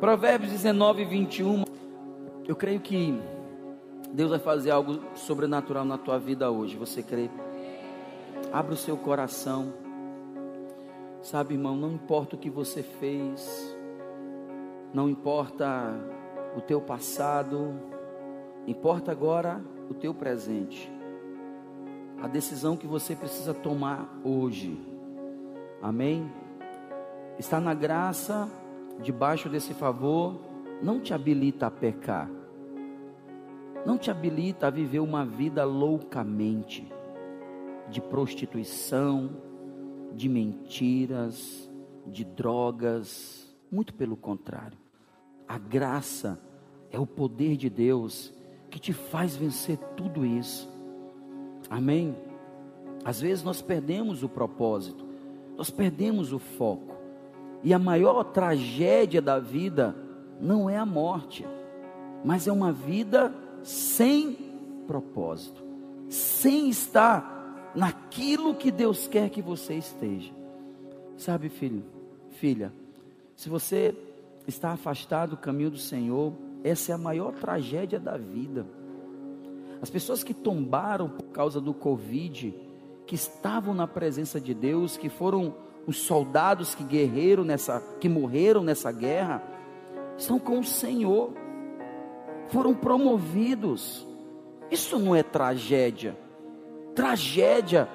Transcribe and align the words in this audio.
Provérbios 0.00 0.52
19, 0.52 1.06
21. 1.06 1.64
Eu 2.46 2.54
creio 2.54 2.80
que 2.80 3.18
Deus 4.12 4.28
vai 4.28 4.38
fazer 4.38 4.70
algo 4.70 5.00
sobrenatural 5.14 5.86
na 5.86 5.96
tua 5.96 6.18
vida 6.18 6.50
hoje. 6.50 6.76
Você 6.76 7.02
crê? 7.02 7.30
Abra 8.52 8.74
o 8.74 8.76
seu 8.76 8.94
coração. 8.98 9.72
Sabe, 11.22 11.54
irmão, 11.54 11.74
não 11.74 11.92
importa 11.92 12.36
o 12.36 12.38
que 12.38 12.50
você 12.50 12.82
fez, 12.82 13.74
não 14.92 15.08
importa 15.08 15.98
o 16.54 16.60
teu 16.60 16.80
passado, 16.80 17.74
importa 18.66 19.10
agora 19.10 19.62
o 19.88 19.94
teu 19.94 20.12
presente. 20.12 20.92
A 22.22 22.28
decisão 22.28 22.76
que 22.76 22.86
você 22.86 23.16
precisa 23.16 23.54
tomar 23.54 24.08
hoje. 24.22 24.78
Amém? 25.82 26.30
Está 27.38 27.58
na 27.58 27.74
graça, 27.74 28.48
debaixo 29.00 29.48
desse 29.48 29.74
favor, 29.74 30.40
não 30.82 31.00
te 31.00 31.14
habilita 31.14 31.66
a 31.66 31.70
pecar. 31.70 32.30
Não 33.84 33.96
te 33.96 34.10
habilita 34.10 34.66
a 34.66 34.70
viver 34.70 35.00
uma 35.00 35.24
vida 35.24 35.64
loucamente 35.64 36.86
de 37.88 38.00
prostituição, 38.00 39.30
de 40.12 40.28
mentiras, 40.28 41.70
de 42.06 42.24
drogas, 42.24 43.54
muito 43.70 43.94
pelo 43.94 44.16
contrário. 44.16 44.78
A 45.46 45.58
graça 45.58 46.40
é 46.90 46.98
o 46.98 47.06
poder 47.06 47.56
de 47.56 47.70
Deus 47.70 48.32
que 48.70 48.78
te 48.78 48.92
faz 48.92 49.36
vencer 49.36 49.78
tudo 49.96 50.24
isso. 50.24 50.68
Amém? 51.70 52.16
Às 53.04 53.20
vezes 53.20 53.44
nós 53.44 53.62
perdemos 53.62 54.22
o 54.22 54.28
propósito, 54.28 55.04
nós 55.56 55.70
perdemos 55.70 56.32
o 56.32 56.38
foco. 56.38 56.95
E 57.62 57.72
a 57.74 57.78
maior 57.78 58.22
tragédia 58.24 59.20
da 59.20 59.38
vida 59.38 59.94
não 60.40 60.68
é 60.68 60.76
a 60.76 60.86
morte, 60.86 61.46
mas 62.24 62.46
é 62.46 62.52
uma 62.52 62.72
vida 62.72 63.34
sem 63.62 64.32
propósito, 64.86 65.62
sem 66.08 66.68
estar 66.68 67.72
naquilo 67.74 68.54
que 68.54 68.70
Deus 68.70 69.06
quer 69.06 69.28
que 69.30 69.42
você 69.42 69.74
esteja. 69.74 70.32
Sabe, 71.16 71.48
filho, 71.48 71.84
filha, 72.30 72.72
se 73.34 73.48
você 73.48 73.94
está 74.46 74.72
afastado 74.72 75.30
do 75.30 75.36
caminho 75.36 75.70
do 75.70 75.78
Senhor, 75.78 76.32
essa 76.62 76.92
é 76.92 76.94
a 76.94 76.98
maior 76.98 77.32
tragédia 77.32 77.98
da 77.98 78.16
vida. 78.16 78.66
As 79.80 79.90
pessoas 79.90 80.24
que 80.24 80.32
tombaram 80.32 81.08
por 81.08 81.26
causa 81.26 81.60
do 81.60 81.74
Covid, 81.74 82.54
que 83.06 83.14
estavam 83.14 83.74
na 83.74 83.86
presença 83.86 84.40
de 84.40 84.54
Deus, 84.54 84.96
que 84.96 85.08
foram 85.08 85.54
os 85.86 85.98
soldados 86.00 86.74
que 86.74 86.82
guerreiro 86.82 87.44
nessa, 87.44 87.80
que 88.00 88.08
morreram 88.08 88.62
nessa 88.62 88.90
guerra, 88.90 89.42
estão 90.16 90.38
com 90.38 90.58
o 90.58 90.64
Senhor, 90.64 91.32
foram 92.48 92.74
promovidos. 92.74 94.06
Isso 94.70 94.98
não 94.98 95.14
é 95.14 95.22
tragédia. 95.22 96.16
Tragédia 96.94 97.88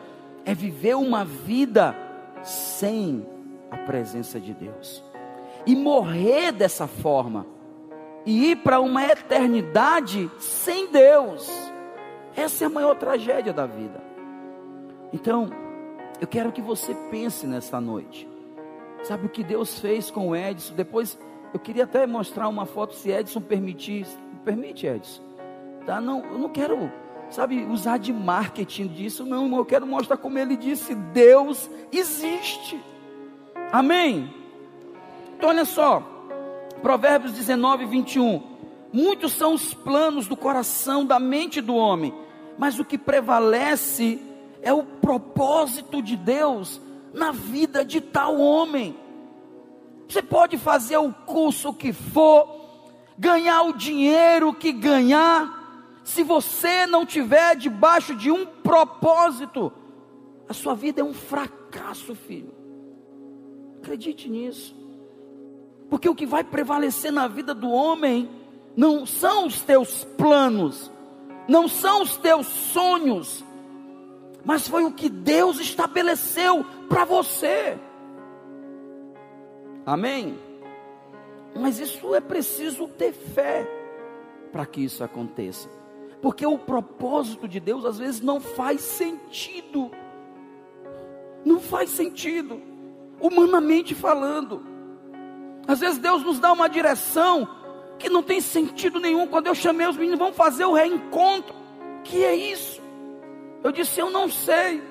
é 0.45 0.53
viver 0.53 0.95
uma 0.95 1.25
vida 1.25 1.95
sem 2.43 3.25
a 3.69 3.77
presença 3.77 4.39
de 4.39 4.53
Deus 4.53 5.03
e 5.65 5.75
morrer 5.75 6.51
dessa 6.51 6.87
forma 6.87 7.45
e 8.25 8.51
ir 8.51 8.57
para 8.57 8.79
uma 8.79 9.03
eternidade 9.03 10.29
sem 10.39 10.91
Deus. 10.91 11.49
Essa 12.35 12.63
é 12.63 12.67
a 12.67 12.69
maior 12.69 12.95
tragédia 12.95 13.51
da 13.51 13.65
vida. 13.65 14.01
Então, 15.11 15.49
eu 16.21 16.27
quero 16.27 16.51
que 16.51 16.61
você 16.61 16.93
pense 17.09 17.47
nesta 17.47 17.81
noite. 17.81 18.29
Sabe 19.03 19.25
o 19.25 19.29
que 19.29 19.43
Deus 19.43 19.79
fez 19.79 20.11
com 20.11 20.29
o 20.29 20.35
Edson? 20.35 20.75
Depois, 20.75 21.17
eu 21.51 21.59
queria 21.59 21.85
até 21.85 22.05
mostrar 22.05 22.47
uma 22.47 22.67
foto, 22.67 22.93
se 22.93 23.09
Edson 23.09 23.41
permitir. 23.41 24.05
Permite, 24.45 24.85
Edson. 24.85 25.21
Tá? 25.85 25.99
Não, 25.99 26.23
eu 26.23 26.37
não 26.37 26.49
quero 26.49 26.91
sabe, 27.31 27.63
usar 27.65 27.97
de 27.97 28.13
marketing 28.13 28.87
disso. 28.87 29.25
Não, 29.25 29.57
eu 29.57 29.65
quero 29.65 29.87
mostrar 29.87 30.17
como 30.17 30.37
ele 30.37 30.55
disse: 30.55 30.93
Deus 30.93 31.69
existe. 31.91 32.79
Amém? 33.71 34.31
Então, 35.35 35.49
olha 35.49 35.65
só, 35.65 36.03
Provérbios 36.81 37.33
19, 37.33 37.85
21. 37.85 38.43
Muitos 38.93 39.31
são 39.31 39.53
os 39.53 39.73
planos 39.73 40.27
do 40.27 40.35
coração, 40.35 41.05
da 41.05 41.17
mente 41.17 41.61
do 41.61 41.73
homem, 41.73 42.13
mas 42.57 42.77
o 42.77 42.85
que 42.85 42.97
prevalece 42.97 44.19
é 44.61 44.71
o 44.73 44.83
propósito 44.83 46.01
de 46.01 46.15
Deus 46.15 46.81
na 47.13 47.31
vida 47.31 47.83
de 47.83 47.99
tal 47.99 48.39
homem. 48.39 48.95
Você 50.07 50.21
pode 50.21 50.57
fazer 50.57 50.97
o 50.97 51.11
curso 51.11 51.73
que 51.73 51.93
for, 51.93 52.47
ganhar 53.17 53.63
o 53.63 53.73
dinheiro 53.73 54.53
que 54.53 54.71
ganhar, 54.71 55.61
se 56.03 56.23
você 56.23 56.85
não 56.85 57.05
tiver 57.05 57.55
debaixo 57.55 58.15
de 58.15 58.31
um 58.31 58.45
propósito, 58.45 59.71
a 60.49 60.53
sua 60.53 60.75
vida 60.75 61.01
é 61.01 61.03
um 61.03 61.13
fracasso, 61.13 62.15
filho. 62.15 62.53
Acredite 63.77 64.29
nisso. 64.29 64.75
Porque 65.89 66.09
o 66.09 66.15
que 66.15 66.25
vai 66.25 66.43
prevalecer 66.43 67.11
na 67.11 67.27
vida 67.27 67.53
do 67.53 67.69
homem 67.69 68.29
não 68.75 69.05
são 69.05 69.45
os 69.45 69.61
teus 69.61 70.03
planos, 70.17 70.91
não 71.47 71.67
são 71.67 72.01
os 72.01 72.17
teus 72.17 72.47
sonhos, 72.47 73.43
mas 74.43 74.67
foi 74.67 74.83
o 74.83 74.91
que 74.91 75.09
Deus 75.09 75.59
estabeleceu 75.59 76.65
para 76.89 77.05
você. 77.05 77.77
Amém? 79.85 80.37
Mas 81.55 81.79
isso 81.79 82.15
é 82.15 82.21
preciso 82.21 82.87
ter 82.87 83.13
fé 83.13 83.67
para 84.51 84.65
que 84.65 84.81
isso 84.81 85.03
aconteça. 85.03 85.69
Porque 86.21 86.45
o 86.45 86.57
propósito 86.57 87.47
de 87.47 87.59
Deus 87.59 87.83
às 87.83 87.97
vezes 87.97 88.21
não 88.21 88.39
faz 88.39 88.81
sentido. 88.81 89.91
Não 91.43 91.59
faz 91.59 91.89
sentido, 91.89 92.61
humanamente 93.19 93.95
falando. 93.95 94.61
Às 95.67 95.79
vezes 95.79 95.97
Deus 95.97 96.23
nos 96.23 96.39
dá 96.39 96.51
uma 96.51 96.67
direção 96.67 97.47
que 97.97 98.09
não 98.09 98.21
tem 98.21 98.41
sentido 98.41 98.99
nenhum. 98.99 99.27
Quando 99.27 99.47
eu 99.47 99.55
chamei 99.55 99.87
os 99.87 99.97
meninos, 99.97 100.19
vão 100.19 100.33
fazer 100.33 100.65
o 100.65 100.73
reencontro. 100.73 101.55
Que 102.03 102.23
é 102.23 102.35
isso? 102.35 102.80
Eu 103.63 103.71
disse, 103.71 103.99
eu 103.99 104.09
não 104.09 104.29
sei. 104.29 104.81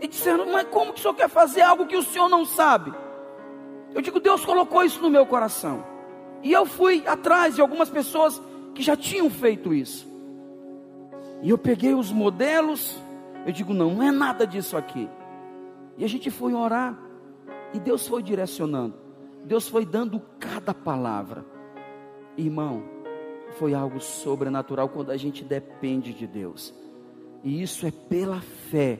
E 0.00 0.08
disseram, 0.08 0.46
mas 0.50 0.66
como 0.68 0.92
que 0.92 0.98
o 0.98 1.02
senhor 1.02 1.14
quer 1.14 1.28
fazer 1.28 1.62
algo 1.62 1.86
que 1.86 1.96
o 1.96 2.02
senhor 2.02 2.28
não 2.28 2.44
sabe? 2.44 2.92
Eu 3.94 4.02
digo, 4.02 4.18
Deus 4.18 4.44
colocou 4.44 4.82
isso 4.82 5.00
no 5.00 5.10
meu 5.10 5.24
coração. 5.24 5.84
E 6.42 6.52
eu 6.52 6.66
fui 6.66 7.06
atrás 7.06 7.54
de 7.54 7.60
algumas 7.60 7.88
pessoas 7.88 8.40
que 8.74 8.82
já 8.82 8.96
tinham 8.96 9.30
feito 9.30 9.72
isso. 9.72 10.06
E 11.42 11.50
eu 11.50 11.56
peguei 11.56 11.94
os 11.94 12.10
modelos, 12.10 12.96
eu 13.46 13.52
digo, 13.52 13.72
não, 13.72 13.94
não 13.94 14.02
é 14.02 14.10
nada 14.10 14.46
disso 14.46 14.76
aqui. 14.76 15.08
E 15.96 16.04
a 16.04 16.08
gente 16.08 16.30
foi 16.30 16.54
orar, 16.54 16.98
e 17.72 17.78
Deus 17.78 18.06
foi 18.06 18.22
direcionando, 18.22 18.94
Deus 19.44 19.68
foi 19.68 19.86
dando 19.86 20.20
cada 20.38 20.74
palavra. 20.74 21.44
Irmão, 22.36 22.82
foi 23.58 23.74
algo 23.74 24.00
sobrenatural 24.00 24.88
quando 24.88 25.10
a 25.10 25.16
gente 25.16 25.44
depende 25.44 26.12
de 26.12 26.26
Deus. 26.26 26.74
E 27.44 27.62
isso 27.62 27.86
é 27.86 27.90
pela 27.90 28.40
fé. 28.70 28.98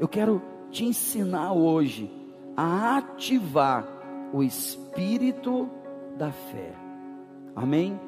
Eu 0.00 0.08
quero 0.08 0.42
te 0.70 0.84
ensinar 0.84 1.52
hoje 1.52 2.10
a 2.56 2.96
ativar 2.96 3.86
o 4.32 4.42
espírito 4.42 5.68
da 6.16 6.32
fé. 6.32 6.72
Amém? 7.54 8.00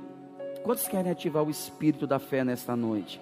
Quantos 0.64 0.88
querem 0.88 1.12
ativar 1.12 1.44
o 1.44 1.50
espírito 1.50 2.06
da 2.06 2.18
fé 2.18 2.42
nesta 2.42 2.74
noite? 2.74 3.20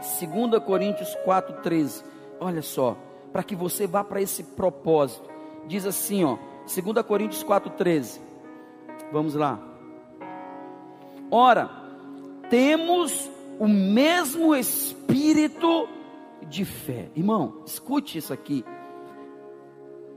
2 0.00 0.62
Coríntios 0.64 1.16
4,13. 1.24 2.04
Olha 2.40 2.62
só, 2.62 2.96
para 3.32 3.42
que 3.42 3.54
você 3.54 3.86
vá 3.86 4.02
para 4.02 4.20
esse 4.20 4.42
propósito. 4.42 5.30
Diz 5.66 5.86
assim, 5.86 6.24
ó, 6.24 6.36
2 6.66 7.06
Coríntios 7.06 7.44
4,13. 7.44 8.20
Vamos 9.12 9.34
lá. 9.34 9.58
Ora, 11.30 11.70
temos 12.48 13.30
o 13.60 13.68
mesmo 13.68 14.56
espírito 14.56 15.86
de 16.48 16.64
fé. 16.64 17.10
Irmão, 17.14 17.62
escute 17.66 18.16
isso 18.16 18.32
aqui. 18.32 18.64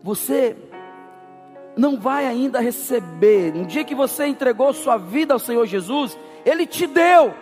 Você 0.01 0.55
não 1.75 1.99
vai 1.99 2.25
ainda 2.25 2.61
receber. 2.61 3.53
No 3.53 3.65
dia 3.65 3.83
que 3.83 3.93
você 3.93 4.27
entregou 4.27 4.73
sua 4.73 4.95
vida 4.95 5.33
ao 5.33 5.39
Senhor 5.39 5.65
Jesus, 5.65 6.17
Ele 6.45 6.65
te 6.65 6.87
deu. 6.87 7.33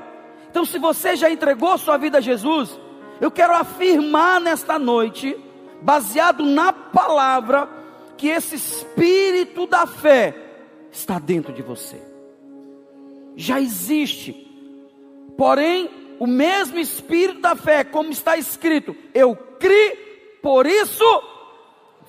Então, 0.50 0.65
se 0.65 0.80
você 0.80 1.15
já 1.15 1.30
entregou 1.30 1.77
sua 1.77 1.98
vida 1.98 2.18
a 2.18 2.21
Jesus, 2.21 2.80
eu 3.21 3.30
quero 3.30 3.53
afirmar 3.53 4.42
nesta 4.42 4.80
noite, 4.80 5.38
baseado 5.83 6.44
na 6.44 6.74
palavra, 6.74 7.69
que 8.18 8.27
esse 8.27 8.56
espírito 8.56 9.68
da 9.68 9.86
fé 9.86 10.36
está 10.92 11.19
dentro 11.19 11.53
de 11.53 11.62
você. 11.62 12.01
Já 13.36 13.62
existe. 13.62 14.50
Porém, 15.38 15.89
o 16.19 16.28
mesmo 16.28 16.78
espírito 16.80 17.42
da 17.42 17.56
fé, 17.56 17.83
como 17.83 18.10
está 18.10 18.38
escrito, 18.38 18.95
eu 19.13 19.36
criei, 19.36 20.39
por 20.42 20.66
isso 20.66 21.04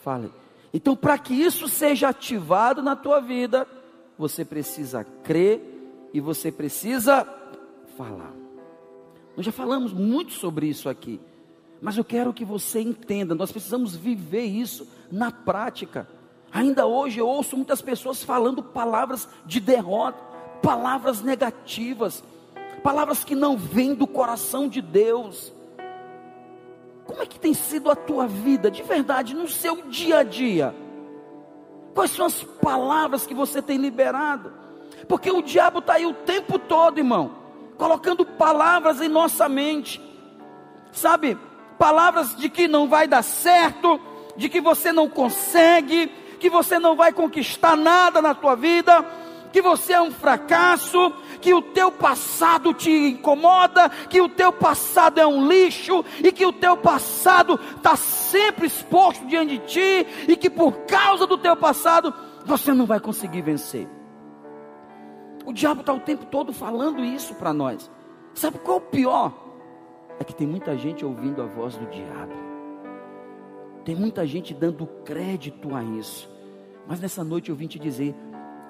falei. 0.03 0.31
Então, 0.75 0.97
para 0.97 1.17
que 1.17 1.33
isso 1.33 1.69
seja 1.69 2.09
ativado 2.09 2.83
na 2.83 2.97
tua 2.97 3.21
vida, 3.21 3.67
você 4.19 4.45
precisa 4.45 5.05
crer 5.23 5.61
e 6.13 6.21
você 6.21 6.51
precisa 6.51 7.27
falar. 7.97 8.33
Nós 9.37 9.47
já 9.47 9.53
falamos 9.53 9.93
muito 9.93 10.33
sobre 10.33 10.67
isso 10.67 10.89
aqui, 10.89 11.21
mas 11.81 11.97
eu 11.97 12.05
quero 12.05 12.33
que 12.33 12.45
você 12.45 12.81
entenda, 12.81 13.35
nós 13.35 13.53
precisamos 13.53 13.95
viver 13.95 14.45
isso 14.45 14.87
na 15.11 15.31
prática. 15.31 16.09
Ainda 16.51 16.87
hoje 16.87 17.19
eu 17.19 17.27
ouço 17.27 17.57
muitas 17.57 17.81
pessoas 17.81 18.23
falando 18.23 18.63
palavras 18.63 19.29
de 19.47 19.59
derrota, 19.59 20.19
palavras 20.63 21.23
negativas, 21.23 22.23
palavras 22.83 23.25
que 23.25 23.35
não 23.35 23.57
vêm 23.57 23.95
do 23.95 24.07
coração 24.07 24.69
de 24.69 24.81
Deus. 24.81 25.53
Como 27.05 27.23
é 27.23 27.27
que 27.27 27.39
tem 27.39 27.55
sido 27.55 27.91
a 27.91 27.97
tua 27.97 28.27
vida 28.27 28.71
de 28.71 28.83
verdade 28.83 29.35
no 29.35 29.49
seu 29.49 29.83
dia 29.83 30.19
a 30.19 30.23
dia? 30.23 30.75
Quais 31.95 32.11
são 32.11 32.27
as 32.27 32.43
palavras 32.43 33.27
que 33.27 33.35
você 33.35 33.61
tem 33.61 33.77
liberado? 33.77 34.53
Porque 35.09 35.31
o 35.31 35.43
diabo 35.43 35.81
está 35.81 35.95
aí 35.95 36.07
o 36.07 36.15
tempo 36.15 36.59
todo, 36.59 36.99
irmão, 36.99 37.33
colocando 37.77 38.25
palavras 38.25 39.01
em 39.01 39.09
nossa 39.09 39.49
mente, 39.49 40.01
sabe? 40.91 41.37
Palavras 41.79 42.37
de 42.37 42.49
que 42.49 42.69
não 42.69 42.89
vai 42.89 43.07
dar 43.07 43.23
certo, 43.23 44.01
de 44.37 44.49
que 44.49 44.61
você 44.61 44.93
não 44.93 45.09
consegue, 45.09 46.07
que 46.39 46.49
você 46.49 46.79
não 46.79 46.97
vai 46.97 47.13
conquistar 47.13 47.77
nada 47.77 48.23
na 48.23 48.35
tua 48.35 48.55
vida, 48.55 49.05
que 49.53 49.61
você 49.61 49.93
é 49.93 50.01
um 50.01 50.11
fracasso, 50.11 51.13
que 51.41 51.53
o 51.53 51.61
teu 51.61 51.93
passado 51.93 52.73
te 52.73 52.91
incomoda, 52.91 53.89
que 54.09 54.21
o 54.21 54.29
teu 54.29 54.53
passado 54.53 55.19
é 55.19 55.27
um 55.27 55.47
lixo 55.47 56.05
e 56.23 56.33
que 56.33 56.47
o 56.47 56.53
teu 56.53 56.77
passado 56.77 57.61
está 57.77 57.95
sempre 57.95 58.67
exposto 58.67 59.27
diante 59.27 59.59
de 59.59 59.67
ti 59.67 60.07
e 60.27 60.37
que 60.37 60.49
por 60.49 60.73
causa 60.87 61.27
do 61.27 61.37
teu 61.37 61.57
passado 61.57 62.13
você 62.45 62.73
não 62.73 62.87
vai 62.87 62.99
conseguir 62.99 63.43
vencer. 63.43 63.87
O 65.45 65.53
diabo 65.53 65.81
está 65.81 65.93
o 65.93 66.01
tempo 66.01 66.25
todo 66.27 66.53
falando 66.53 67.05
isso 67.05 67.35
para 67.35 67.53
nós. 67.53 67.91
Sabe 68.33 68.59
qual 68.59 68.79
é 68.79 68.81
o 68.81 68.85
pior? 68.85 69.35
É 70.19 70.25
que 70.25 70.35
tem 70.35 70.47
muita 70.47 70.77
gente 70.77 71.05
ouvindo 71.05 71.43
a 71.43 71.47
voz 71.47 71.77
do 71.77 71.87
diabo. 71.87 72.33
Tem 73.85 73.95
muita 73.95 74.27
gente 74.27 74.55
dando 74.55 74.87
crédito 75.05 75.75
a 75.75 75.83
isso. 75.83 76.31
Mas 76.87 77.01
nessa 77.01 77.25
noite 77.25 77.51
eu 77.51 77.57
vim 77.57 77.67
te 77.67 77.79
dizer: 77.79 78.15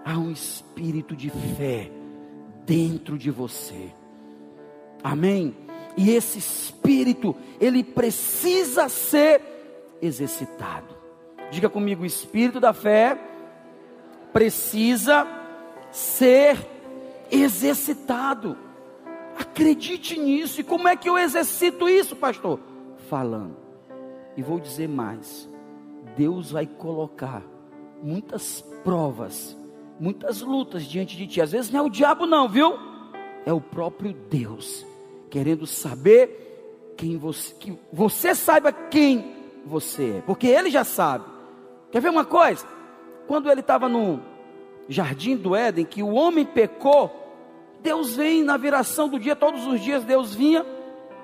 há 0.04 0.18
um 0.18 0.30
espírito 0.30 1.14
de 1.14 1.30
fé 1.30 1.90
dentro 2.66 3.18
de 3.18 3.30
você. 3.30 3.92
Amém? 5.02 5.56
E 5.96 6.10
esse 6.10 6.38
espírito, 6.38 7.36
ele 7.60 7.84
precisa 7.84 8.88
ser 8.88 9.40
exercitado. 10.00 10.94
Diga 11.50 11.68
comigo: 11.68 12.02
o 12.02 12.06
espírito 12.06 12.60
da 12.60 12.72
fé 12.72 13.18
precisa 14.32 15.26
ser 15.90 16.56
exercitado. 17.30 18.56
Acredite 19.38 20.18
nisso. 20.18 20.60
E 20.60 20.64
como 20.64 20.88
é 20.88 20.96
que 20.96 21.08
eu 21.08 21.18
exercito 21.18 21.88
isso, 21.88 22.16
pastor? 22.16 22.60
Falando. 23.08 23.56
E 24.36 24.42
vou 24.42 24.58
dizer 24.58 24.88
mais: 24.88 25.48
Deus 26.16 26.50
vai 26.50 26.66
colocar 26.66 27.42
muitas 28.02 28.62
provas 28.82 29.56
muitas 29.98 30.40
lutas 30.40 30.84
diante 30.84 31.16
de 31.16 31.26
ti. 31.26 31.40
Às 31.40 31.52
vezes 31.52 31.70
não 31.70 31.80
é 31.80 31.82
o 31.82 31.90
diabo, 31.90 32.26
não, 32.26 32.48
viu? 32.48 32.78
É 33.44 33.52
o 33.52 33.60
próprio 33.60 34.12
Deus 34.12 34.86
querendo 35.30 35.66
saber 35.66 36.94
quem 36.96 37.16
você, 37.16 37.54
que 37.54 37.78
você 37.92 38.34
saiba 38.34 38.70
quem 38.70 39.34
você 39.64 40.18
é, 40.18 40.22
porque 40.22 40.46
ele 40.46 40.70
já 40.70 40.84
sabe. 40.84 41.24
Quer 41.90 42.00
ver 42.00 42.10
uma 42.10 42.24
coisa? 42.24 42.66
Quando 43.26 43.50
ele 43.50 43.60
estava 43.60 43.88
no 43.88 44.20
jardim 44.88 45.36
do 45.36 45.56
Éden, 45.56 45.84
que 45.84 46.02
o 46.02 46.12
homem 46.12 46.44
pecou, 46.44 47.10
Deus 47.80 48.16
vem 48.16 48.42
na 48.42 48.56
viração 48.56 49.08
do 49.08 49.18
dia, 49.18 49.34
todos 49.34 49.66
os 49.66 49.80
dias 49.80 50.04
Deus 50.04 50.34
vinha, 50.34 50.64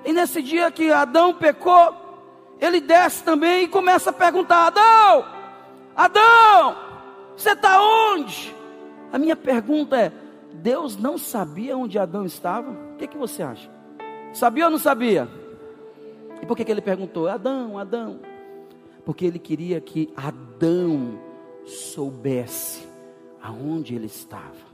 e 0.03 0.11
nesse 0.11 0.41
dia 0.41 0.71
que 0.71 0.91
Adão 0.91 1.33
pecou, 1.33 1.95
ele 2.59 2.81
desce 2.81 3.23
também 3.23 3.63
e 3.63 3.67
começa 3.67 4.09
a 4.09 4.13
perguntar: 4.13 4.67
Adão, 4.67 5.25
Adão, 5.95 6.75
você 7.35 7.51
está 7.51 7.81
onde? 7.81 8.55
A 9.11 9.17
minha 9.17 9.35
pergunta 9.35 9.97
é: 9.97 10.11
Deus 10.53 10.97
não 10.97 11.17
sabia 11.17 11.77
onde 11.77 11.97
Adão 11.97 12.25
estava? 12.25 12.71
O 12.71 12.97
que, 12.97 13.07
que 13.07 13.17
você 13.17 13.43
acha? 13.43 13.69
Sabia 14.33 14.65
ou 14.65 14.71
não 14.71 14.77
sabia? 14.77 15.27
E 16.41 16.45
por 16.45 16.55
que, 16.55 16.63
que 16.63 16.71
ele 16.71 16.81
perguntou? 16.81 17.27
Adão, 17.27 17.77
Adão. 17.77 18.19
Porque 19.03 19.25
ele 19.25 19.39
queria 19.39 19.81
que 19.81 20.11
Adão 20.15 21.19
soubesse 21.65 22.87
aonde 23.41 23.95
ele 23.95 24.05
estava. 24.05 24.69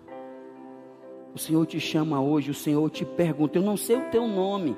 O 1.34 1.40
Senhor 1.40 1.66
te 1.66 1.80
chama 1.80 2.22
hoje, 2.22 2.52
o 2.52 2.54
Senhor 2.54 2.90
te 2.90 3.06
pergunta. 3.06 3.58
Eu 3.58 3.64
não 3.64 3.78
sei 3.78 3.98
o 3.98 4.10
teu 4.10 4.28
nome. 4.28 4.76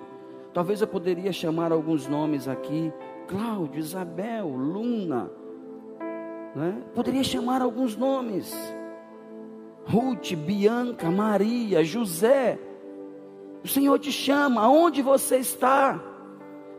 Talvez 0.54 0.82
eu 0.82 0.88
poderia 0.88 1.32
chamar 1.32 1.72
alguns 1.72 2.08
nomes 2.08 2.48
aqui: 2.48 2.92
Cláudio, 3.28 3.80
Isabel, 3.80 4.48
Luna. 4.48 5.30
Né? 6.56 6.82
Poderia 6.96 7.24
chamar 7.24 7.62
alguns 7.62 7.96
nomes. 7.96 8.56
Ruth, 9.88 10.34
Bianca, 10.34 11.10
Maria, 11.10 11.84
José. 11.84 12.60
O 13.64 13.68
Senhor 13.68 13.98
te 14.00 14.12
chama, 14.12 14.62
aonde 14.62 15.02
você 15.02 15.38
está? 15.38 16.00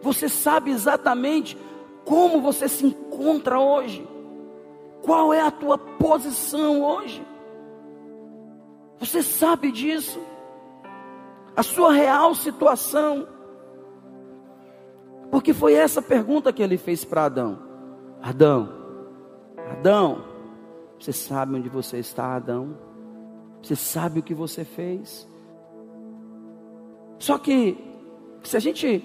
Você 0.03 0.29
sabe 0.29 0.71
exatamente 0.71 1.57
como 2.05 2.41
você 2.41 2.69
se 2.69 2.87
encontra 2.87 3.59
hoje? 3.59 4.07
Qual 5.03 5.33
é 5.33 5.41
a 5.41 5.51
tua 5.51 5.79
posição 5.79 6.83
hoje? 6.83 7.27
Você 8.99 9.23
sabe 9.23 9.73
disso? 9.73 10.21
A 11.57 11.63
sua 11.63 11.93
real 11.93 12.35
situação? 12.35 13.27
Porque 15.31 15.53
foi 15.53 15.75
essa 15.75 16.03
pergunta 16.03 16.53
que 16.53 16.63
ele 16.63 16.77
fez 16.77 17.05
para 17.05 17.25
Adão: 17.25 17.59
Adão, 18.23 18.69
Adão, 19.71 20.25
você 20.99 21.13
sabe 21.13 21.57
onde 21.57 21.69
você 21.69 21.99
está, 21.99 22.35
Adão? 22.35 22.88
Você 23.63 23.77
sabe 23.77 24.21
o 24.21 24.23
que 24.23 24.35
você 24.35 24.65
fez. 24.65 25.29
Só 27.19 27.39
que, 27.39 27.77
se 28.43 28.57
a 28.57 28.61
gente 28.61 29.03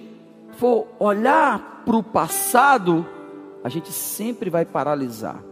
for 0.56 0.86
olhar 0.98 1.82
para 1.84 1.96
o 1.96 2.02
passado, 2.02 3.06
a 3.62 3.68
gente 3.68 3.90
sempre 3.92 4.48
vai 4.50 4.64
paralisar. 4.64 5.42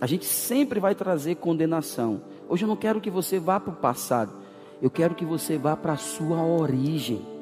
A 0.00 0.06
gente 0.06 0.26
sempre 0.26 0.78
vai 0.80 0.94
trazer 0.94 1.36
condenação. 1.36 2.20
Hoje 2.48 2.64
eu 2.64 2.68
não 2.68 2.76
quero 2.76 3.00
que 3.00 3.10
você 3.10 3.38
vá 3.38 3.58
para 3.58 3.72
o 3.72 3.76
passado. 3.76 4.32
Eu 4.82 4.90
quero 4.90 5.14
que 5.14 5.24
você 5.24 5.56
vá 5.56 5.76
para 5.76 5.94
a 5.94 5.96
sua 5.96 6.44
origem. 6.44 7.33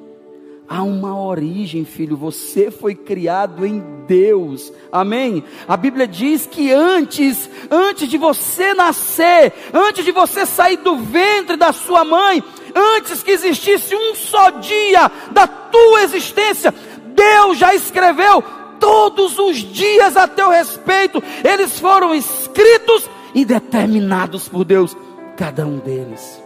Há 0.75 0.83
uma 0.83 1.23
origem, 1.23 1.85
filho. 1.85 2.17
Você 2.17 2.71
foi 2.71 2.95
criado 2.95 3.67
em 3.67 3.85
Deus. 4.07 4.73
Amém? 4.91 5.45
A 5.69 5.77
Bíblia 5.77 6.09
diz 6.09 6.47
que 6.47 6.73
antes, 6.73 7.51
antes 7.71 8.09
de 8.09 8.17
você 8.17 8.73
nascer, 8.73 9.53
antes 9.71 10.03
de 10.03 10.11
você 10.11 10.47
sair 10.47 10.79
do 10.79 10.97
ventre 10.97 11.59
da 11.59 11.75
sua 11.75 12.07
mãe, 12.07 12.43
antes 12.75 13.23
que 13.23 13.33
existisse 13.33 13.95
um 13.95 14.15
só 14.15 14.49
dia 14.49 15.13
da 15.31 15.47
tua 15.47 16.05
existência, 16.05 16.75
Deus 17.15 17.59
já 17.59 17.75
escreveu 17.75 18.43
todos 18.81 19.39
os 19.39 19.59
dias 19.59 20.17
a 20.17 20.27
teu 20.27 20.49
respeito. 20.49 21.23
Eles 21.45 21.79
foram 21.79 22.15
escritos 22.15 23.11
e 23.35 23.45
determinados 23.45 24.49
por 24.49 24.65
Deus, 24.65 24.97
cada 25.37 25.67
um 25.67 25.77
deles. 25.77 26.43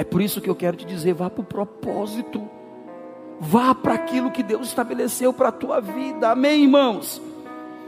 É 0.00 0.04
por 0.04 0.22
isso 0.22 0.40
que 0.40 0.48
eu 0.48 0.54
quero 0.54 0.78
te 0.78 0.86
dizer: 0.86 1.12
vá 1.12 1.28
para 1.28 1.42
o 1.42 1.44
propósito, 1.44 2.48
vá 3.38 3.74
para 3.74 3.92
aquilo 3.92 4.30
que 4.30 4.42
Deus 4.42 4.68
estabeleceu 4.68 5.30
para 5.30 5.50
a 5.50 5.52
tua 5.52 5.78
vida, 5.78 6.30
amém, 6.30 6.62
irmãos? 6.62 7.20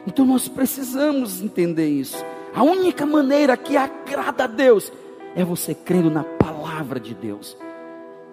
Então 0.07 0.27
nós 0.27 0.47
precisamos 0.47 1.41
entender 1.41 1.89
isso. 1.89 2.23
A 2.55 2.63
única 2.63 3.07
maneira 3.07 3.57
que 3.57 3.79
agrada 3.79 4.45
a 4.45 4.47
Deus 4.47 4.93
é 5.35 5.43
você 5.43 5.75
crendo 5.75 6.11
na 6.11 6.23
palavra 6.23 7.01
de 7.01 7.15
Deus. 7.15 7.57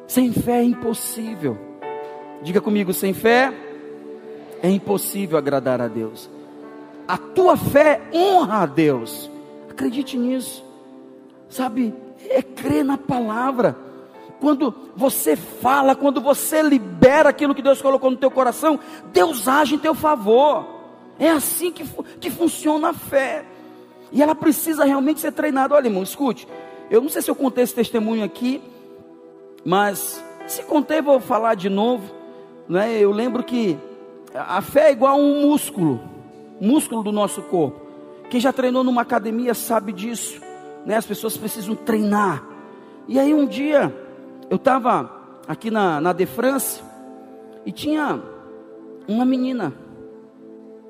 Sem 0.08 0.34
fé 0.34 0.60
é 0.60 0.64
impossível. 0.64 1.58
Diga 2.42 2.60
comigo, 2.60 2.92
sem 2.92 3.14
fé 3.14 3.54
é 4.62 4.70
impossível 4.70 5.38
agradar 5.38 5.80
a 5.80 5.88
Deus. 5.88 6.30
A 7.08 7.18
tua 7.18 7.56
fé 7.56 8.02
honra 8.14 8.64
a 8.64 8.66
Deus. 8.66 9.32
Acredite 9.70 10.18
nisso. 10.18 10.66
Sabe, 11.48 11.94
é 12.28 12.42
crer 12.42 12.84
na 12.84 12.98
palavra. 12.98 13.76
Quando 14.40 14.74
você 14.96 15.36
fala, 15.36 15.96
quando 15.96 16.22
você 16.22 16.62
libera 16.62 17.30
aquilo 17.30 17.54
que 17.54 17.62
Deus 17.62 17.82
colocou 17.82 18.10
no 18.10 18.18
teu 18.18 18.32
coração, 18.32 18.80
Deus 19.12 19.48
age 19.48 19.76
em 19.76 19.80
teu 19.80 19.94
favor. 19.94 20.66
É 21.20 21.30
assim 21.30 21.72
que, 21.72 21.84
que 22.20 22.30
funciona 22.30 22.90
a 22.90 22.94
fé. 22.94 23.46
E 24.12 24.24
ela 24.24 24.34
precisa 24.34 24.86
realmente 24.86 25.20
ser 25.20 25.34
treinada. 25.34 25.76
Olha, 25.76 25.88
irmão, 25.88 26.04
escute. 26.04 26.48
Eu 26.90 27.02
não 27.02 27.10
sei 27.10 27.22
se 27.22 27.30
eu 27.30 27.36
contei 27.36 27.64
esse 27.64 27.76
testemunho 27.76 28.24
aqui, 28.24 28.62
mas 29.64 30.24
se 30.48 30.64
contei, 30.64 31.02
vou 31.02 31.20
falar 31.20 31.56
de 31.56 31.70
novo. 31.70 32.10
Né? 32.68 32.98
Eu 32.98 33.12
lembro 33.12 33.44
que 33.44 33.78
a 34.34 34.62
fé 34.62 34.88
é 34.88 34.92
igual 34.92 35.14
a 35.14 35.18
um 35.18 35.42
músculo, 35.42 36.00
músculo 36.62 37.04
do 37.04 37.12
nosso 37.12 37.42
corpo. 37.44 37.80
Quem 38.30 38.40
já 38.40 38.54
treinou 38.54 38.84
numa 38.84 39.02
academia 39.02 39.54
sabe 39.54 39.92
disso. 39.92 40.49
Né? 40.86 40.96
As 40.96 41.06
pessoas 41.06 41.38
precisam 41.38 41.76
treinar. 41.76 42.44
E 43.08 43.20
aí 43.20 43.34
um 43.34 43.46
dia 43.46 43.94
eu 44.50 44.58
estava 44.58 45.10
aqui 45.48 45.70
na, 45.72 46.00
na 46.00 46.14
De 46.14 46.26
France 46.26 46.82
e 47.66 47.72
tinha 47.72 48.22
uma 49.08 49.26
menina, 49.26 49.74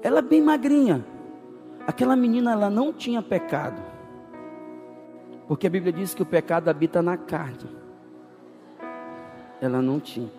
ela 0.02 0.22
bem 0.22 0.42
magrinha. 0.42 1.06
Aquela 1.88 2.16
menina 2.16 2.52
ela 2.52 2.70
não 2.70 2.94
tinha 2.94 3.22
pecado, 3.22 3.82
porque 5.48 5.66
a 5.66 5.70
Bíblia 5.70 5.92
diz 5.92 6.14
que 6.14 6.22
o 6.22 6.26
pecado 6.26 6.70
habita 6.70 7.02
na 7.02 7.18
carne. 7.18 7.80
Ela 9.62 9.82
não 9.82 10.00
tinha. 10.00 10.30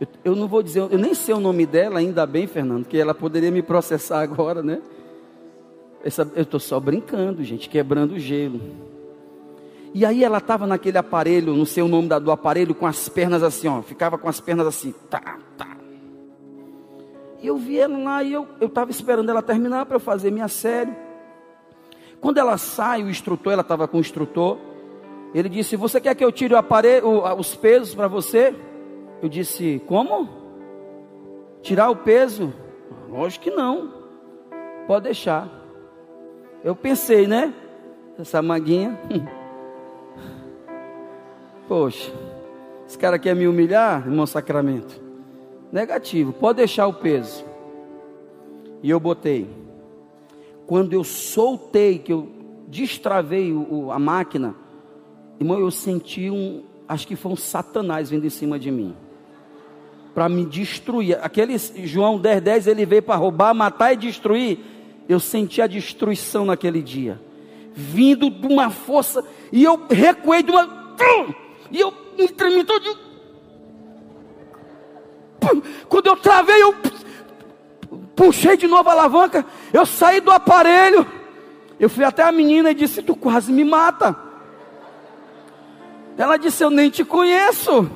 Eu, 0.00 0.06
eu 0.24 0.36
não 0.36 0.48
vou 0.48 0.62
dizer, 0.62 0.80
eu 0.80 0.98
nem 0.98 1.14
sei 1.14 1.34
o 1.34 1.40
nome 1.40 1.64
dela, 1.64 1.98
ainda 1.98 2.26
bem, 2.26 2.46
Fernando, 2.46 2.84
que 2.86 2.98
ela 2.98 3.14
poderia 3.14 3.50
me 3.50 3.62
processar 3.62 4.20
agora, 4.24 4.62
né? 4.62 4.80
Essa, 6.04 6.30
eu 6.34 6.42
estou 6.42 6.60
só 6.60 6.78
brincando, 6.78 7.42
gente, 7.42 7.68
quebrando 7.68 8.14
o 8.14 8.18
gelo. 8.18 8.60
E 9.96 10.04
aí 10.04 10.22
ela 10.22 10.36
estava 10.36 10.66
naquele 10.66 10.98
aparelho, 10.98 11.56
não 11.56 11.64
sei 11.64 11.82
o 11.82 11.88
nome 11.88 12.06
do 12.06 12.30
aparelho, 12.30 12.74
com 12.74 12.86
as 12.86 13.08
pernas 13.08 13.42
assim, 13.42 13.66
ó, 13.66 13.80
ficava 13.80 14.18
com 14.18 14.28
as 14.28 14.38
pernas 14.38 14.66
assim, 14.66 14.92
tá, 15.08 15.38
tá. 15.56 15.74
E 17.42 17.46
eu 17.46 17.56
vi 17.56 17.78
ela 17.78 17.96
lá 17.96 18.22
e 18.22 18.34
eu 18.34 18.46
estava 18.60 18.90
esperando 18.90 19.30
ela 19.30 19.40
terminar 19.40 19.86
para 19.86 19.96
eu 19.96 20.00
fazer 20.00 20.30
minha 20.30 20.48
série. 20.48 20.92
Quando 22.20 22.36
ela 22.36 22.58
sai, 22.58 23.02
o 23.02 23.08
instrutor, 23.08 23.54
ela 23.54 23.62
estava 23.62 23.88
com 23.88 23.96
o 23.96 24.00
instrutor, 24.00 24.58
ele 25.32 25.48
disse: 25.48 25.76
Você 25.76 25.98
quer 25.98 26.14
que 26.14 26.22
eu 26.22 26.30
tire 26.30 26.52
o 26.52 26.58
aparelho, 26.58 27.24
os 27.38 27.56
pesos 27.56 27.94
para 27.94 28.06
você? 28.06 28.54
Eu 29.22 29.30
disse: 29.30 29.82
Como? 29.86 30.28
Tirar 31.62 31.88
o 31.88 31.96
peso? 31.96 32.52
Lógico 33.08 33.44
que 33.44 33.50
não. 33.50 33.94
Pode 34.86 35.04
deixar. 35.04 35.48
Eu 36.62 36.76
pensei, 36.76 37.26
né? 37.26 37.54
Essa 38.18 38.42
maguinha. 38.42 39.00
Poxa, 41.68 42.12
esse 42.86 42.96
cara 42.96 43.18
quer 43.18 43.34
me 43.34 43.48
humilhar, 43.48 44.06
irmão 44.06 44.26
Sacramento? 44.26 45.00
Negativo, 45.72 46.32
pode 46.32 46.58
deixar 46.58 46.86
o 46.86 46.92
peso. 46.92 47.44
E 48.82 48.90
eu 48.90 49.00
botei. 49.00 49.48
Quando 50.66 50.92
eu 50.92 51.02
soltei, 51.02 51.98
que 51.98 52.12
eu 52.12 52.28
destravei 52.68 53.52
o, 53.52 53.90
a 53.90 53.98
máquina, 53.98 54.54
irmão, 55.40 55.58
eu 55.58 55.70
senti 55.70 56.30
um, 56.30 56.62
acho 56.88 57.06
que 57.06 57.16
foi 57.16 57.32
um 57.32 57.36
satanás 57.36 58.10
vindo 58.10 58.24
em 58.24 58.30
cima 58.30 58.58
de 58.58 58.70
mim. 58.70 58.94
Para 60.14 60.28
me 60.28 60.44
destruir. 60.44 61.18
Aquele 61.20 61.58
João 61.58 62.18
10, 62.18 62.42
10, 62.42 62.66
ele 62.68 62.86
veio 62.86 63.02
para 63.02 63.16
roubar, 63.16 63.52
matar 63.52 63.92
e 63.92 63.96
destruir. 63.96 64.58
Eu 65.08 65.20
senti 65.20 65.60
a 65.60 65.66
destruição 65.66 66.44
naquele 66.44 66.80
dia. 66.80 67.20
Vindo 67.74 68.30
de 68.30 68.46
uma 68.46 68.70
força. 68.70 69.24
E 69.52 69.62
eu 69.64 69.80
recuei 69.90 70.42
de 70.42 70.50
uma. 70.50 70.96
E 71.70 71.80
eu 71.80 71.92
me 72.16 72.28
tremi 72.28 72.64
todo. 72.64 72.98
Quando 75.88 76.06
eu 76.06 76.16
travei, 76.16 76.62
eu 76.62 76.74
puxei 78.14 78.56
de 78.56 78.66
novo 78.66 78.88
a 78.88 78.92
alavanca. 78.92 79.44
Eu 79.72 79.86
saí 79.86 80.20
do 80.20 80.30
aparelho. 80.30 81.06
Eu 81.78 81.88
fui 81.88 82.04
até 82.04 82.22
a 82.22 82.32
menina 82.32 82.70
e 82.70 82.74
disse: 82.74 83.02
Tu 83.02 83.14
quase 83.14 83.52
me 83.52 83.64
mata. 83.64 84.16
Ela 86.16 86.36
disse: 86.36 86.64
Eu 86.64 86.70
nem 86.70 86.90
te 86.90 87.04
conheço. 87.04 87.90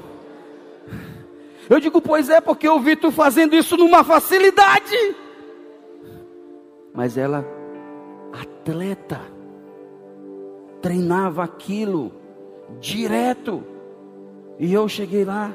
Eu 1.69 1.81
digo: 1.81 2.00
Pois 2.00 2.29
é, 2.29 2.41
porque 2.41 2.69
eu 2.69 2.79
vi 2.79 2.97
tu 2.97 3.11
fazendo 3.11 3.57
isso 3.57 3.77
numa 3.77 4.05
facilidade. 4.05 5.17
Mas 6.93 7.17
ela, 7.17 7.47
atleta, 8.33 9.21
treinava 10.83 11.45
aquilo 11.45 12.12
direto. 12.79 13.65
E 14.59 14.73
eu 14.73 14.89
cheguei 14.89 15.25
lá, 15.25 15.53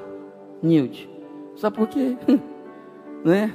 Nilde, 0.62 1.10
sabe 1.56 1.78
por 1.78 1.88
quê? 1.88 2.18
né? 3.24 3.54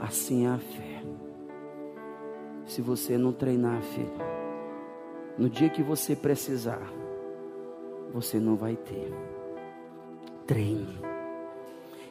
Assim 0.00 0.46
é 0.46 0.50
a 0.50 0.58
fé. 0.58 1.02
Se 2.64 2.82
você 2.82 3.16
não 3.16 3.32
treinar, 3.32 3.80
filho, 3.82 4.12
no 5.36 5.48
dia 5.48 5.68
que 5.68 5.82
você 5.82 6.16
precisar, 6.16 6.82
você 8.12 8.38
não 8.38 8.56
vai 8.56 8.76
ter. 8.76 9.12
Treine. 10.46 10.98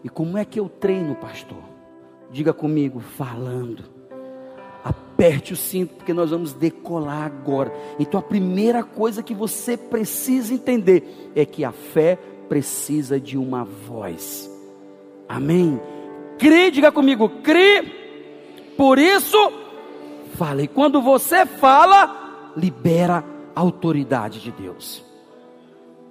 E 0.03 0.09
como 0.09 0.37
é 0.37 0.45
que 0.45 0.59
eu 0.59 0.69
treino, 0.69 1.15
pastor? 1.15 1.61
Diga 2.31 2.53
comigo, 2.53 2.99
falando. 2.99 3.96
Aperte 5.17 5.51
o 5.51 5.57
cinto, 5.57 5.95
porque 5.95 6.13
nós 6.13 6.29
vamos 6.29 6.53
decolar 6.53 7.25
agora. 7.25 7.73
Então 7.97 8.19
a 8.19 8.23
primeira 8.23 8.83
coisa 8.83 9.23
que 9.23 9.33
você 9.33 9.75
precisa 9.75 10.53
entender 10.53 11.31
é 11.35 11.43
que 11.43 11.65
a 11.65 11.71
fé 11.71 12.19
precisa 12.47 13.19
de 13.19 13.35
uma 13.35 13.63
voz. 13.65 14.47
Amém? 15.27 15.81
Crê, 16.37 16.69
diga 16.69 16.91
comigo, 16.91 17.29
crê. 17.41 17.83
Por 18.77 18.99
isso, 18.99 19.37
fala. 20.35 20.61
E 20.61 20.67
quando 20.67 21.01
você 21.01 21.47
fala, 21.47 22.53
libera 22.55 23.25
a 23.55 23.59
autoridade 23.59 24.39
de 24.39 24.51
Deus. 24.51 25.03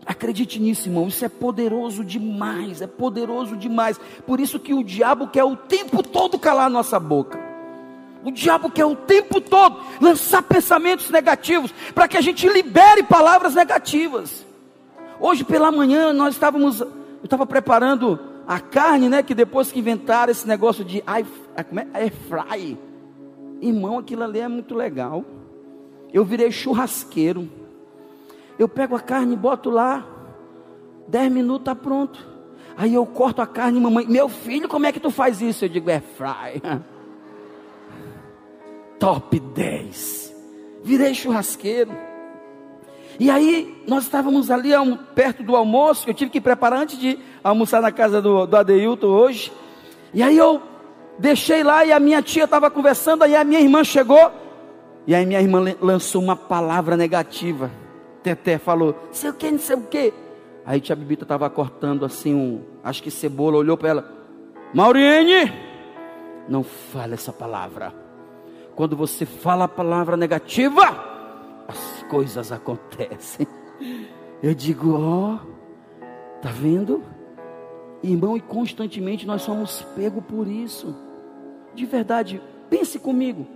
Acredite 0.04 0.58
nisso, 0.58 0.88
irmão. 0.88 1.06
Isso 1.06 1.24
é 1.24 1.28
poderoso 1.28 2.04
demais, 2.04 2.82
é 2.82 2.88
poderoso 2.88 3.56
demais. 3.56 4.00
Por 4.26 4.40
isso 4.40 4.58
que 4.58 4.74
o 4.74 4.82
diabo 4.82 5.28
quer 5.28 5.44
o 5.44 5.54
tempo 5.54 6.02
todo 6.02 6.40
calar 6.40 6.68
nossa 6.68 6.98
boca. 6.98 7.45
O 8.26 8.32
diabo 8.32 8.68
quer 8.68 8.84
o 8.84 8.96
tempo 8.96 9.40
todo 9.40 9.78
lançar 10.00 10.42
pensamentos 10.42 11.10
negativos 11.10 11.72
para 11.94 12.08
que 12.08 12.16
a 12.16 12.20
gente 12.20 12.48
libere 12.48 13.04
palavras 13.04 13.54
negativas. 13.54 14.44
Hoje 15.20 15.44
pela 15.44 15.70
manhã 15.70 16.12
nós 16.12 16.34
estávamos, 16.34 16.80
eu 16.80 16.90
estava 17.22 17.46
preparando 17.46 18.18
a 18.44 18.58
carne, 18.58 19.08
né? 19.08 19.22
Que 19.22 19.32
depois 19.32 19.70
que 19.70 19.78
inventaram 19.78 20.32
esse 20.32 20.44
negócio 20.44 20.84
de 20.84 21.04
air, 21.06 21.24
como 21.68 21.78
é? 21.78 22.10
fry, 22.10 22.76
irmão, 23.60 23.98
aquilo 23.98 24.24
ali 24.24 24.40
é 24.40 24.48
muito 24.48 24.74
legal. 24.74 25.24
Eu 26.12 26.24
virei 26.24 26.50
churrasqueiro. 26.50 27.48
Eu 28.58 28.68
pego 28.68 28.96
a 28.96 29.00
carne 29.00 29.34
e 29.34 29.36
boto 29.36 29.70
lá. 29.70 30.04
Dez 31.06 31.30
minutos 31.30 31.60
está 31.60 31.76
pronto. 31.76 32.26
Aí 32.76 32.92
eu 32.92 33.06
corto 33.06 33.40
a 33.40 33.46
carne, 33.46 33.78
mamãe, 33.78 34.04
meu 34.04 34.28
filho, 34.28 34.68
como 34.68 34.84
é 34.84 34.90
que 34.90 34.98
tu 34.98 35.12
faz 35.12 35.40
isso? 35.40 35.64
Eu 35.64 35.68
digo, 35.68 35.88
é 35.88 36.00
fry. 36.00 36.60
Top 38.98 39.38
10. 39.38 40.34
Virei 40.82 41.14
churrasqueiro. 41.14 41.90
E 43.18 43.30
aí, 43.30 43.82
nós 43.86 44.04
estávamos 44.04 44.50
ali 44.50 44.70
perto 45.14 45.42
do 45.42 45.56
almoço, 45.56 46.08
eu 46.08 46.14
tive 46.14 46.30
que 46.30 46.40
preparar 46.40 46.80
antes 46.80 46.98
de 46.98 47.18
almoçar 47.42 47.80
na 47.80 47.90
casa 47.90 48.20
do, 48.20 48.46
do 48.46 48.56
Adeilton 48.56 49.06
hoje. 49.06 49.52
E 50.12 50.22
aí 50.22 50.36
eu 50.36 50.62
deixei 51.18 51.62
lá 51.62 51.84
e 51.84 51.92
a 51.92 51.98
minha 51.98 52.20
tia 52.20 52.44
estava 52.44 52.70
conversando, 52.70 53.22
aí 53.22 53.34
a 53.34 53.44
minha 53.44 53.60
irmã 53.60 53.82
chegou. 53.82 54.30
E 55.06 55.14
aí 55.14 55.24
minha 55.24 55.40
irmã 55.40 55.74
lançou 55.80 56.22
uma 56.22 56.36
palavra 56.36 56.96
negativa. 56.96 57.70
Teté 58.22 58.58
falou, 58.58 58.94
sei 59.12 59.30
o 59.30 59.34
que, 59.34 59.50
não 59.50 59.58
sei 59.58 59.76
o 59.76 59.82
que. 59.82 60.12
Aí 60.64 60.80
tia 60.80 60.96
Bibita 60.96 61.22
estava 61.22 61.48
cortando 61.48 62.04
assim 62.04 62.34
um, 62.34 62.62
acho 62.82 63.02
que 63.02 63.10
cebola, 63.10 63.56
olhou 63.56 63.76
para 63.76 63.88
ela, 63.88 64.16
Maurine, 64.74 65.52
não 66.48 66.64
fale 66.64 67.14
essa 67.14 67.32
palavra. 67.32 68.05
Quando 68.76 68.94
você 68.94 69.24
fala 69.24 69.64
a 69.64 69.68
palavra 69.68 70.18
negativa, 70.18 70.82
as 71.66 72.02
coisas 72.10 72.52
acontecem. 72.52 73.46
Eu 74.42 74.54
digo, 74.54 74.92
ó, 75.00 75.34
oh, 75.34 75.38
tá 76.42 76.50
vendo? 76.50 77.02
Irmão, 78.02 78.36
e 78.36 78.40
constantemente 78.40 79.26
nós 79.26 79.40
somos 79.40 79.80
pego 79.96 80.20
por 80.20 80.46
isso. 80.46 80.94
De 81.74 81.86
verdade, 81.86 82.40
pense 82.68 82.98
comigo. 82.98 83.46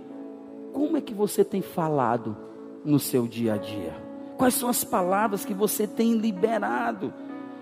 Como 0.73 0.97
é 0.97 1.01
que 1.01 1.13
você 1.13 1.45
tem 1.45 1.61
falado 1.61 2.35
no 2.83 2.97
seu 2.97 3.27
dia 3.27 3.53
a 3.53 3.57
dia? 3.57 3.93
Quais 4.39 4.55
são 4.55 4.69
as 4.69 4.83
palavras 4.83 5.45
que 5.45 5.53
você 5.53 5.85
tem 5.85 6.13
liberado? 6.15 7.13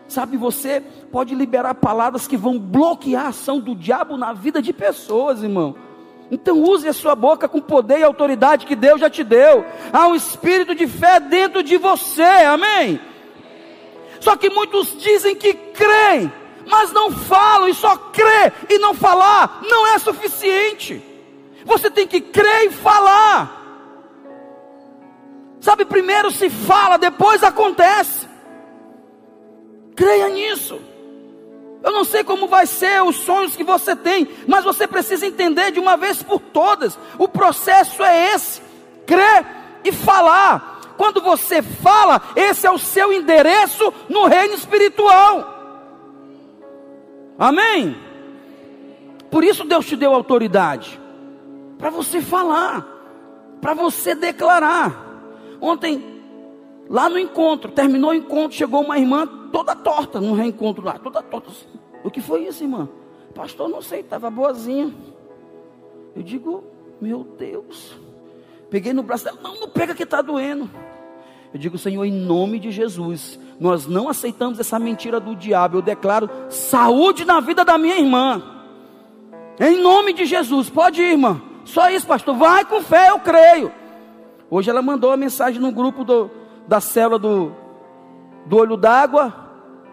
Sabe, 0.08 0.38
você 0.38 0.82
pode 1.12 1.36
liberar 1.36 1.76
palavras 1.76 2.26
que 2.26 2.38
vão 2.38 2.58
bloquear 2.58 3.26
a 3.26 3.30
ação 3.30 3.60
do 3.60 3.76
diabo 3.76 4.16
na 4.16 4.32
vida 4.32 4.62
de 4.62 4.72
pessoas, 4.72 5.44
irmão. 5.44 5.89
Então 6.32 6.62
use 6.62 6.88
a 6.88 6.94
sua 6.94 7.16
boca 7.16 7.48
com 7.48 7.60
poder 7.60 8.00
e 8.00 8.04
autoridade 8.04 8.66
que 8.66 8.76
Deus 8.76 9.02
já 9.02 9.10
te 9.10 9.24
deu. 9.24 9.66
Há 9.92 10.08
um 10.08 10.16
espírito 10.16 10.76
de 10.76 10.88
fé 10.88 11.20
dentro 11.20 11.64
de 11.64 11.78
você, 11.78 12.22
amém? 12.22 13.00
Só 14.20 14.36
que 14.36 14.50
muitos 14.50 14.96
dizem 14.98 15.36
que 15.36 15.54
creem, 15.54 16.32
mas 16.68 16.92
não 16.92 17.12
falam 17.12 17.68
e 17.68 17.74
só 17.74 17.96
crê 17.96 18.52
e 18.70 18.78
não 18.78 18.94
falar 18.94 19.62
não 19.68 19.88
é 19.88 19.98
suficiente. 19.98 21.02
Você 21.66 21.90
tem 21.90 22.08
que 22.08 22.22
crer 22.22 22.66
e 22.68 22.72
falar. 22.72 23.58
Sabe, 25.60 25.84
primeiro 25.84 26.32
se 26.32 26.50
fala, 26.50 26.98
depois 26.98 27.44
acontece. 27.44 28.28
Creia 29.96 30.30
nisso. 30.30 30.80
Eu 31.82 31.92
não 31.92 32.04
sei 32.04 32.24
como 32.24 32.48
vai 32.48 32.66
ser 32.66 33.02
os 33.04 33.16
sonhos 33.18 33.56
que 33.56 33.64
você 33.64 33.96
tem, 33.96 34.28
mas 34.48 34.66
você 34.66 34.86
precisa 34.86 35.26
entender 35.26 35.72
de 35.72 35.80
uma 35.80 35.96
vez 35.96 36.22
por 36.22 36.40
todas. 36.40 36.98
O 37.18 37.28
processo 37.28 38.04
é 38.04 38.34
esse: 38.34 38.62
crer 39.06 39.46
e 39.84 39.92
falar. 39.92 40.78
quando 40.98 41.22
você 41.22 41.62
fala, 41.62 42.22
esse 42.36 42.68
é 42.68 42.72
o 42.72 42.78
seu 42.78 43.14
endereço 43.14 43.94
no 44.10 44.26
reino 44.26 44.54
espiritual. 44.54 45.60
Amém? 47.38 47.96
Por 49.32 49.46
isso 49.46 49.64
Deus 49.64 49.86
te 49.86 49.96
deu 49.96 50.14
autoridade 50.14 51.00
para 51.78 51.90
você 51.90 52.22
falar, 52.22 52.86
para 53.62 53.74
você 53.74 54.14
declarar. 54.14 55.08
Ontem, 55.62 56.09
lá 56.90 57.08
no 57.08 57.20
encontro, 57.20 57.72
terminou 57.72 58.10
o 58.10 58.14
encontro, 58.14 58.58
chegou 58.58 58.82
uma 58.82 58.98
irmã 58.98 59.28
toda 59.52 59.76
torta 59.76 60.20
no 60.20 60.34
reencontro 60.34 60.84
lá, 60.84 60.98
toda 60.98 61.22
torta. 61.22 61.52
O 62.04 62.10
que 62.10 62.20
foi 62.20 62.48
isso, 62.48 62.64
irmã? 62.64 62.90
Pastor, 63.36 63.70
não 63.70 63.82
sei, 63.82 64.00
estava 64.00 64.30
boazinha. 64.30 64.94
Eu 66.16 66.24
digo, 66.24 66.64
meu 67.00 67.24
Deus. 67.24 67.96
Peguei 68.70 68.94
no 68.94 69.04
braço 69.04 69.26
dela, 69.26 69.40
não, 69.42 69.60
não 69.60 69.70
pega 69.70 69.94
que 69.94 70.04
está 70.04 70.22
doendo. 70.22 70.70
Eu 71.54 71.60
digo, 71.60 71.78
Senhor, 71.78 72.06
em 72.06 72.12
nome 72.12 72.60
de 72.60 72.72
Jesus, 72.72 73.40
nós 73.60 73.88
não 73.88 74.08
aceitamos 74.08 74.60
essa 74.60 74.78
mentira 74.78 75.20
do 75.20 75.36
diabo. 75.36 75.78
Eu 75.78 75.82
declaro 75.82 76.30
saúde 76.50 77.26
na 77.26 77.40
vida 77.40 77.66
da 77.66 77.78
minha 77.78 77.98
irmã. 77.98 78.42
Em 79.60 79.82
nome 79.82 80.14
de 80.14 80.26
Jesus, 80.26 80.70
pode 80.70 81.02
ir, 81.02 81.12
irmã. 81.12 81.42
Só 81.66 81.90
isso, 81.90 82.06
pastor. 82.06 82.36
Vai 82.36 82.66
com 82.66 82.82
fé, 82.82 83.10
eu 83.10 83.20
creio. 83.20 83.72
Hoje 84.50 84.70
ela 84.70 84.82
mandou 84.82 85.10
uma 85.10 85.18
mensagem 85.18 85.60
no 85.60 85.72
grupo 85.72 86.04
do, 86.04 86.30
da 86.70 86.80
célula 86.80 87.18
do, 87.18 87.52
do 88.46 88.58
olho 88.58 88.78
d'água. 88.78 89.34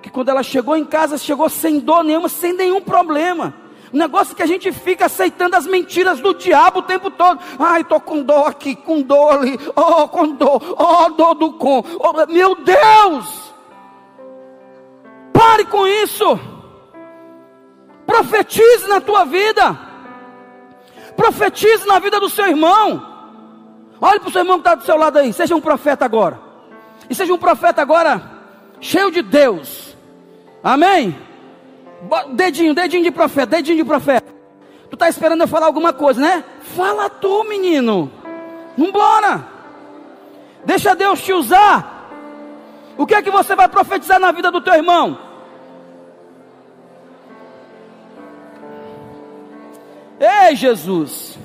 Que 0.02 0.10
quando 0.10 0.28
ela 0.28 0.42
chegou 0.42 0.76
em 0.76 0.84
casa, 0.84 1.16
chegou 1.16 1.48
sem 1.48 1.80
dor 1.80 2.04
nenhuma, 2.04 2.28
sem 2.28 2.52
nenhum 2.52 2.82
problema. 2.82 3.54
O 3.92 3.96
negócio 3.96 4.36
que 4.36 4.42
a 4.42 4.46
gente 4.46 4.70
fica 4.70 5.06
aceitando 5.06 5.56
as 5.56 5.66
mentiras 5.66 6.20
do 6.20 6.34
diabo 6.34 6.80
o 6.80 6.82
tempo 6.82 7.10
todo. 7.10 7.40
Ai, 7.58 7.80
estou 7.80 7.98
com 7.98 8.22
dor 8.22 8.46
aqui, 8.46 8.76
com 8.76 9.00
dor 9.00 9.38
ali, 9.38 9.58
oh, 9.74 10.06
com 10.06 10.28
dor, 10.34 10.62
oh, 10.78 11.10
dor 11.10 11.34
do 11.34 11.52
com. 11.54 11.82
Oh, 11.98 12.26
meu 12.26 12.54
Deus! 12.56 13.52
Pare 15.32 15.64
com 15.64 15.86
isso. 15.86 16.38
Profetize 18.06 18.86
na 18.86 19.00
tua 19.00 19.24
vida. 19.24 19.78
Profetize 21.16 21.86
na 21.86 21.98
vida 21.98 22.20
do 22.20 22.28
seu 22.28 22.46
irmão. 22.46 23.14
Olhe 24.00 24.20
para 24.20 24.28
o 24.28 24.32
seu 24.32 24.42
irmão 24.42 24.56
que 24.56 24.68
está 24.68 24.74
do 24.74 24.84
seu 24.84 24.96
lado 24.96 25.18
aí. 25.18 25.32
Seja 25.32 25.56
um 25.56 25.60
profeta 25.60 26.04
agora. 26.04 26.45
E 27.08 27.14
seja 27.14 27.32
um 27.32 27.38
profeta 27.38 27.82
agora 27.82 28.22
cheio 28.80 29.10
de 29.10 29.22
Deus. 29.22 29.96
Amém? 30.62 31.16
Dedinho, 32.34 32.74
dedinho 32.74 33.04
de 33.04 33.10
profeta, 33.10 33.56
dedinho 33.56 33.78
de 33.78 33.84
profeta. 33.84 34.34
Tu 34.90 34.94
está 34.94 35.08
esperando 35.08 35.40
eu 35.40 35.48
falar 35.48 35.66
alguma 35.66 35.92
coisa, 35.92 36.20
né? 36.20 36.44
Fala 36.74 37.08
tu, 37.08 37.44
menino. 37.44 38.10
Vambora. 38.76 39.46
Deixa 40.64 40.94
Deus 40.94 41.22
te 41.22 41.32
usar. 41.32 42.10
O 42.96 43.06
que 43.06 43.14
é 43.14 43.22
que 43.22 43.30
você 43.30 43.54
vai 43.54 43.68
profetizar 43.68 44.18
na 44.18 44.32
vida 44.32 44.50
do 44.50 44.60
teu 44.60 44.74
irmão? 44.74 45.18
Ei, 50.18 50.56
Jesus. 50.56 51.38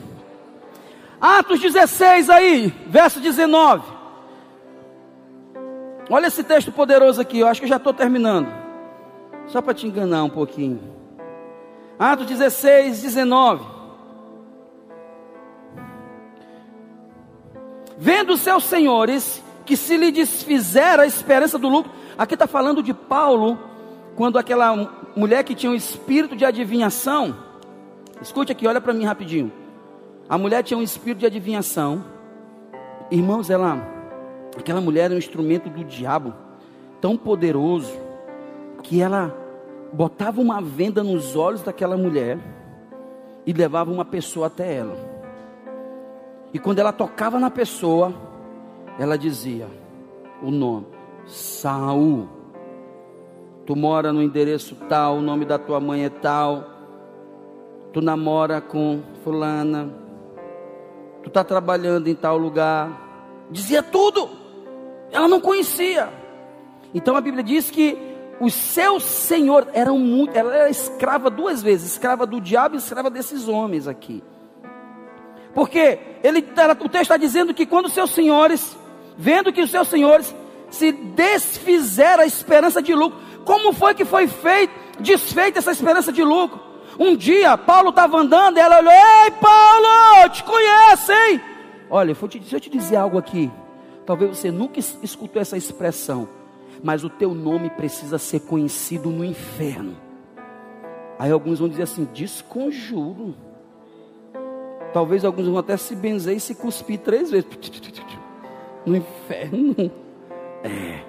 Atos 1.20 1.60
16 1.60 2.30
aí, 2.30 2.74
verso 2.88 3.20
19. 3.20 4.01
Olha 6.10 6.28
esse 6.28 6.44
texto 6.44 6.72
poderoso 6.72 7.22
aqui, 7.22 7.40
eu 7.40 7.48
acho 7.48 7.62
que 7.62 7.68
já 7.68 7.78
estou 7.78 7.94
terminando. 7.94 8.48
Só 9.48 9.62
para 9.62 9.74
te 9.74 9.88
enganar 9.88 10.24
um 10.24 10.30
pouquinho. 10.30 10.80
Atos 11.98 12.26
16, 12.26 13.02
19. 13.02 13.64
Vendo 17.98 18.36
seus 18.36 18.64
senhores 18.64 19.44
que 19.66 19.78
se 19.78 19.96
lhe 19.96 20.12
desfizera 20.12 21.04
a 21.04 21.06
esperança 21.06 21.58
do 21.58 21.70
lucro. 21.70 21.92
Aqui 22.18 22.34
está 22.34 22.48
falando 22.48 22.82
de 22.82 22.94
Paulo, 22.94 23.60
quando 24.16 24.40
aquela 24.40 24.76
mulher 25.16 25.44
que 25.44 25.54
tinha 25.54 25.72
um 25.72 25.76
espírito 25.76 26.36
de 26.36 26.44
adivinhação. 26.44 27.36
Escute 28.22 28.52
aqui, 28.52 28.68
olha 28.68 28.82
para 28.82 28.94
mim 28.94 29.06
rapidinho. 29.06 29.52
A 30.28 30.38
mulher 30.38 30.64
tinha 30.64 30.78
um 30.78 30.82
espírito 30.82 31.20
de 31.20 31.26
adivinhação. 31.26 32.04
Irmãos, 33.10 33.50
ela, 33.50 33.78
aquela 34.58 34.82
mulher 34.82 35.06
era 35.06 35.14
um 35.14 35.18
instrumento 35.18 35.70
do 35.70 35.84
diabo, 35.84 36.34
tão 37.00 37.18
poderoso, 37.18 37.94
que 38.84 39.02
ela 39.02 39.36
botava 39.94 40.42
uma 40.42 40.62
venda 40.62 41.04
nos 41.04 41.36
olhos 41.36 41.62
daquela 41.62 41.98
mulher 41.98 42.38
e 43.46 43.54
levava 43.54 43.92
uma 43.92 44.06
pessoa 44.06 44.48
até 44.48 44.76
ela. 44.76 44.96
E 46.54 46.60
quando 46.60 46.80
ela 46.80 46.92
tocava 46.92 47.40
na 47.40 47.50
pessoa, 47.50 48.14
ela 49.00 49.18
dizia 49.18 49.68
o 50.42 50.52
nome: 50.52 50.88
Saul. 51.26 52.28
Tu 53.66 53.76
mora 53.76 54.12
no 54.12 54.22
endereço 54.22 54.76
tal, 54.90 55.18
o 55.18 55.22
nome 55.22 55.46
da 55.46 55.58
tua 55.58 55.80
mãe 55.80 56.04
é 56.06 56.10
tal. 56.10 56.66
Tu 57.94 58.02
namora 58.02 58.60
com 58.60 59.02
fulana. 59.24 59.94
Tu 61.22 61.28
está 61.28 61.44
trabalhando 61.44 62.08
em 62.08 62.16
tal 62.16 62.38
lugar. 62.38 63.48
Dizia 63.52 63.84
tudo. 63.84 64.41
Ela 65.22 65.28
não 65.28 65.40
conhecia. 65.40 66.10
Então 66.96 67.16
a 67.16 67.22
Bíblia 67.22 67.44
diz 67.44 67.70
que 67.70 67.96
os 68.40 68.56
seus 68.56 69.04
senhores 69.04 69.70
eram 69.72 70.00
muito, 70.00 70.36
ela 70.36 70.52
era 70.52 70.68
escrava 70.68 71.30
duas 71.30 71.62
vezes, 71.62 71.92
escrava 71.92 72.26
do 72.26 72.42
diabo 72.42 72.74
e 72.74 72.80
escrava 72.80 73.08
desses 73.08 73.48
homens 73.48 73.88
aqui. 73.88 74.24
Porque 75.54 76.00
ele, 76.24 76.40
o 76.40 76.90
texto 76.90 77.02
está 77.02 77.18
dizendo 77.18 77.54
que 77.54 77.68
quando 77.68 77.86
os 77.86 77.94
seus 77.94 78.10
senhores, 78.10 78.76
vendo 79.16 79.54
que 79.54 79.62
os 79.62 79.70
seus 79.70 79.88
senhores 79.90 80.34
se 80.72 80.92
desfizeram 80.92 82.24
a 82.24 82.26
esperança 82.26 82.82
de 82.82 82.96
lucro, 82.96 83.20
como 83.46 83.74
foi 83.74 83.94
que 83.94 84.06
foi 84.06 84.28
feito, 84.28 84.74
desfeita 85.00 85.60
essa 85.60 85.72
esperança 85.72 86.12
de 86.12 86.24
lucro? 86.24 86.60
Um 86.98 87.16
dia 87.16 87.56
Paulo 87.60 87.92
estava 87.92 88.18
andando 88.18 88.58
e 88.58 88.60
ela 88.60 88.80
olhou: 88.80 88.92
Ei, 88.92 89.32
Paulo, 89.40 90.30
te 90.32 90.44
conhece, 90.44 91.14
hein? 91.14 91.42
Olha, 91.92 92.16
deixa 92.16 92.56
eu 92.56 92.60
te 92.60 92.72
dizer 92.72 92.96
algo 92.96 93.20
aqui. 93.20 93.52
Talvez 94.06 94.38
você 94.38 94.52
nunca 94.52 94.80
escutou 94.80 95.42
essa 95.42 95.58
expressão 95.58 96.28
mas 96.84 97.04
o 97.04 97.10
teu 97.10 97.34
nome 97.34 97.70
precisa 97.70 98.18
ser 98.18 98.42
conhecido 98.42 99.10
no 99.10 99.24
inferno. 99.24 99.96
Aí 101.20 101.32
alguns 101.32 101.60
vão 101.60 101.70
dizer 101.70 101.84
assim: 101.84 102.08
desconjuro. 102.14 103.36
Talvez 104.94 105.24
alguns 105.24 105.46
vão 105.46 105.58
até 105.58 105.78
se 105.78 105.96
benzer 105.96 106.36
e 106.36 106.40
se 106.40 106.56
cuspir 106.56 107.00
três 107.00 107.32
vezes 107.32 107.48
no 108.86 108.96
inferno. 108.96 109.92
É. 110.64 111.02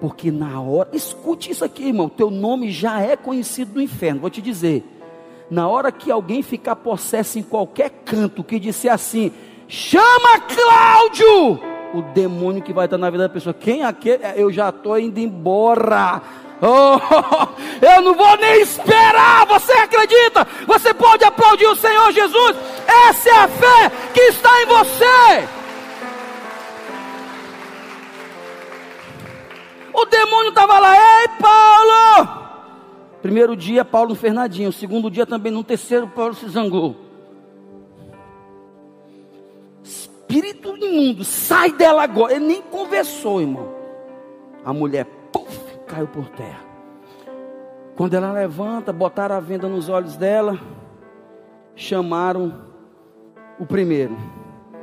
Porque 0.00 0.30
na 0.30 0.60
hora, 0.60 0.88
escute 0.92 1.50
isso 1.50 1.64
aqui, 1.64 1.88
irmão. 1.88 2.08
Teu 2.08 2.30
nome 2.30 2.70
já 2.70 3.00
é 3.00 3.16
conhecido 3.16 3.74
no 3.74 3.82
inferno. 3.82 4.20
Vou 4.20 4.30
te 4.30 4.40
dizer. 4.40 4.84
Na 5.50 5.66
hora 5.66 5.90
que 5.90 6.10
alguém 6.10 6.42
ficar 6.42 6.76
possesso 6.76 7.38
em 7.38 7.42
qualquer 7.42 7.90
canto 8.04 8.44
que 8.44 8.60
disser 8.60 8.92
assim: 8.92 9.32
chama 9.70 10.40
Cláudio 10.40 11.70
o 11.94 12.02
demônio 12.02 12.62
que 12.62 12.72
vai 12.72 12.84
estar 12.84 12.98
na 12.98 13.10
vida 13.10 13.24
da 13.24 13.32
pessoa. 13.32 13.54
Quem 13.54 13.82
é 13.82 13.84
aquele? 13.84 14.22
Eu 14.36 14.52
já 14.52 14.68
estou 14.68 14.98
indo 14.98 15.18
embora. 15.18 16.22
Oh, 16.62 16.98
eu 17.84 18.02
não 18.02 18.14
vou 18.14 18.36
nem 18.36 18.60
esperar. 18.60 19.46
Você 19.46 19.72
acredita? 19.72 20.46
Você 20.66 20.94
pode 20.94 21.24
aplaudir 21.24 21.66
o 21.66 21.76
Senhor 21.76 22.12
Jesus. 22.12 22.56
Essa 23.08 23.28
é 23.28 23.32
a 23.32 23.48
fé 23.48 23.92
que 24.12 24.20
está 24.20 24.62
em 24.62 24.66
você. 24.66 25.48
O 29.92 30.04
demônio 30.04 30.50
estava 30.50 30.78
lá, 30.78 30.94
ei 30.96 31.28
Paulo! 31.40 32.40
Primeiro 33.20 33.56
dia, 33.56 33.84
Paulo 33.84 34.14
Fernandinho. 34.14 34.72
Segundo 34.72 35.10
dia 35.10 35.26
também, 35.26 35.52
no 35.52 35.64
terceiro, 35.64 36.06
Paulo 36.08 36.34
se 36.34 36.48
zangou. 36.48 37.09
Imundo, 40.90 41.24
sai 41.24 41.72
dela 41.72 42.02
agora. 42.02 42.34
Ele 42.34 42.46
nem 42.46 42.62
conversou, 42.62 43.40
irmão. 43.40 43.68
A 44.64 44.72
mulher, 44.72 45.06
puf, 45.32 45.78
caiu 45.86 46.06
por 46.06 46.28
terra. 46.30 46.60
Quando 47.96 48.14
ela 48.14 48.32
levanta, 48.32 48.92
botaram 48.92 49.36
a 49.36 49.40
venda 49.40 49.68
nos 49.68 49.88
olhos 49.88 50.16
dela, 50.16 50.58
chamaram 51.74 52.64
o 53.58 53.66
primeiro. 53.66 54.16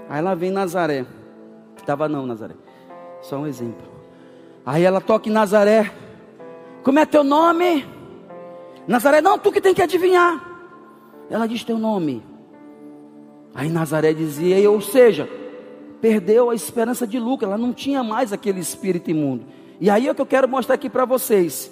Aí 0.09 0.19
ela 0.19 0.35
vem 0.35 0.51
Nazaré. 0.51 1.05
Estava 1.75 2.07
não, 2.07 2.25
Nazaré. 2.25 2.55
Só 3.21 3.37
um 3.37 3.47
exemplo. 3.47 3.85
Aí 4.65 4.83
ela 4.83 5.01
toca 5.01 5.29
em 5.29 5.31
Nazaré. 5.31 5.91
Como 6.83 6.99
é 6.99 7.05
teu 7.05 7.23
nome? 7.23 7.85
Nazaré, 8.87 9.21
não, 9.21 9.37
tu 9.37 9.51
que 9.51 9.61
tem 9.61 9.73
que 9.73 9.81
adivinhar. 9.81 10.41
Ela 11.29 11.47
diz 11.47 11.63
teu 11.63 11.77
nome. 11.77 12.23
Aí 13.53 13.69
Nazaré 13.69 14.13
dizia, 14.13 14.69
ou 14.69 14.79
seja, 14.79 15.27
perdeu 16.01 16.49
a 16.49 16.55
esperança 16.55 17.07
de 17.07 17.19
lucro, 17.19 17.47
ela 17.47 17.57
não 17.57 17.73
tinha 17.73 18.03
mais 18.03 18.31
aquele 18.31 18.59
espírito 18.59 19.09
imundo. 19.09 19.45
E 19.79 19.89
aí 19.89 20.07
é 20.07 20.11
o 20.11 20.15
que 20.15 20.21
eu 20.21 20.25
quero 20.25 20.47
mostrar 20.47 20.75
aqui 20.75 20.89
para 20.89 21.05
vocês. 21.05 21.71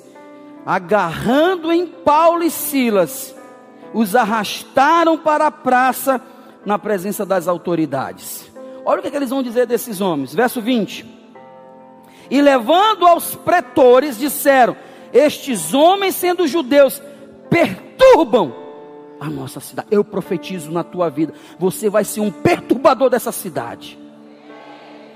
Agarrando 0.65 1.71
em 1.71 1.85
Paulo 1.85 2.43
e 2.43 2.49
Silas, 2.49 3.35
os 3.93 4.15
arrastaram 4.15 5.17
para 5.17 5.47
a 5.47 5.51
praça 5.51 6.21
na 6.65 6.79
presença 6.79 7.25
das 7.25 7.47
autoridades. 7.47 8.51
Olha 8.83 8.99
o 8.99 9.01
que, 9.01 9.07
é 9.07 9.11
que 9.11 9.17
eles 9.17 9.29
vão 9.29 9.43
dizer 9.43 9.65
desses 9.65 10.01
homens. 10.01 10.33
Verso 10.33 10.61
20. 10.61 11.05
E 12.29 12.41
levando 12.41 13.05
aos 13.05 13.35
pretores, 13.35 14.17
disseram: 14.17 14.75
Estes 15.13 15.73
homens, 15.73 16.15
sendo 16.15 16.47
judeus, 16.47 17.01
perturbam 17.49 18.53
a 19.19 19.29
nossa 19.29 19.59
cidade. 19.59 19.88
Eu 19.91 20.03
profetizo 20.03 20.71
na 20.71 20.83
tua 20.83 21.09
vida: 21.09 21.33
você 21.57 21.89
vai 21.89 22.03
ser 22.03 22.21
um 22.21 22.31
perturbador 22.31 23.09
dessa 23.09 23.31
cidade. 23.31 24.04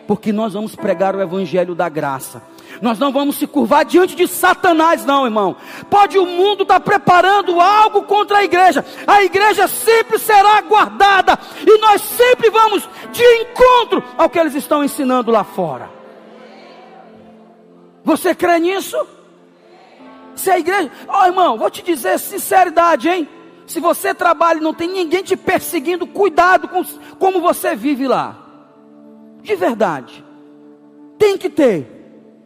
Porque 0.09 0.33
nós 0.33 0.53
vamos 0.53 0.75
pregar 0.75 1.15
o 1.15 1.21
evangelho 1.21 1.75
da 1.75 1.87
graça. 1.87 2.41
Nós 2.81 2.97
não 2.97 3.11
vamos 3.11 3.35
se 3.35 3.45
curvar 3.45 3.85
diante 3.85 4.15
de 4.15 4.27
Satanás, 4.27 5.05
não, 5.05 5.23
irmão. 5.23 5.55
Pode 5.87 6.17
o 6.17 6.25
mundo 6.25 6.63
estar 6.63 6.79
tá 6.79 6.83
preparando 6.83 7.61
algo 7.61 8.01
contra 8.01 8.39
a 8.39 8.43
igreja. 8.43 8.83
A 9.05 9.21
igreja 9.21 9.67
sempre 9.67 10.17
será 10.17 10.59
guardada. 10.61 11.37
E 11.61 11.77
nós 11.77 12.01
sempre 12.01 12.49
vamos 12.49 12.89
de 13.11 13.23
encontro 13.23 14.03
ao 14.17 14.27
que 14.27 14.39
eles 14.39 14.55
estão 14.55 14.83
ensinando 14.83 15.29
lá 15.29 15.43
fora. 15.43 15.91
Você 18.03 18.33
crê 18.33 18.57
nisso? 18.57 18.97
Se 20.33 20.49
a 20.49 20.57
igreja. 20.57 20.91
Ó 21.07 21.21
oh, 21.21 21.25
irmão, 21.27 21.55
vou 21.55 21.69
te 21.69 21.83
dizer 21.83 22.17
sinceridade, 22.17 23.07
hein? 23.07 23.29
Se 23.67 23.79
você 23.79 24.11
trabalha 24.15 24.57
e 24.57 24.63
não 24.63 24.73
tem 24.73 24.89
ninguém 24.89 25.21
te 25.21 25.37
perseguindo, 25.37 26.07
cuidado 26.07 26.67
com 26.67 26.83
como 27.19 27.39
você 27.39 27.75
vive 27.75 28.07
lá. 28.07 28.48
De 29.41 29.55
verdade. 29.55 30.23
Tem 31.17 31.37
que 31.37 31.49
ter 31.49 31.87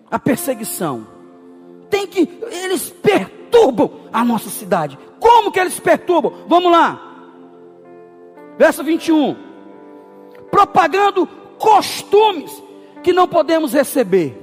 a 0.09 0.19
perseguição. 0.19 1.07
Tem 1.89 2.07
que 2.07 2.27
eles 2.63 2.89
perturbam 2.89 3.91
a 4.11 4.23
nossa 4.23 4.49
cidade. 4.49 4.97
Como 5.19 5.51
que 5.51 5.59
eles 5.59 5.79
perturbam? 5.79 6.33
Vamos 6.47 6.71
lá. 6.71 6.99
Verso 8.57 8.83
21. 8.83 9.35
Propagando 10.49 11.27
costumes 11.57 12.61
que 13.01 13.13
não 13.13 13.27
podemos 13.27 13.73
receber. 13.73 14.39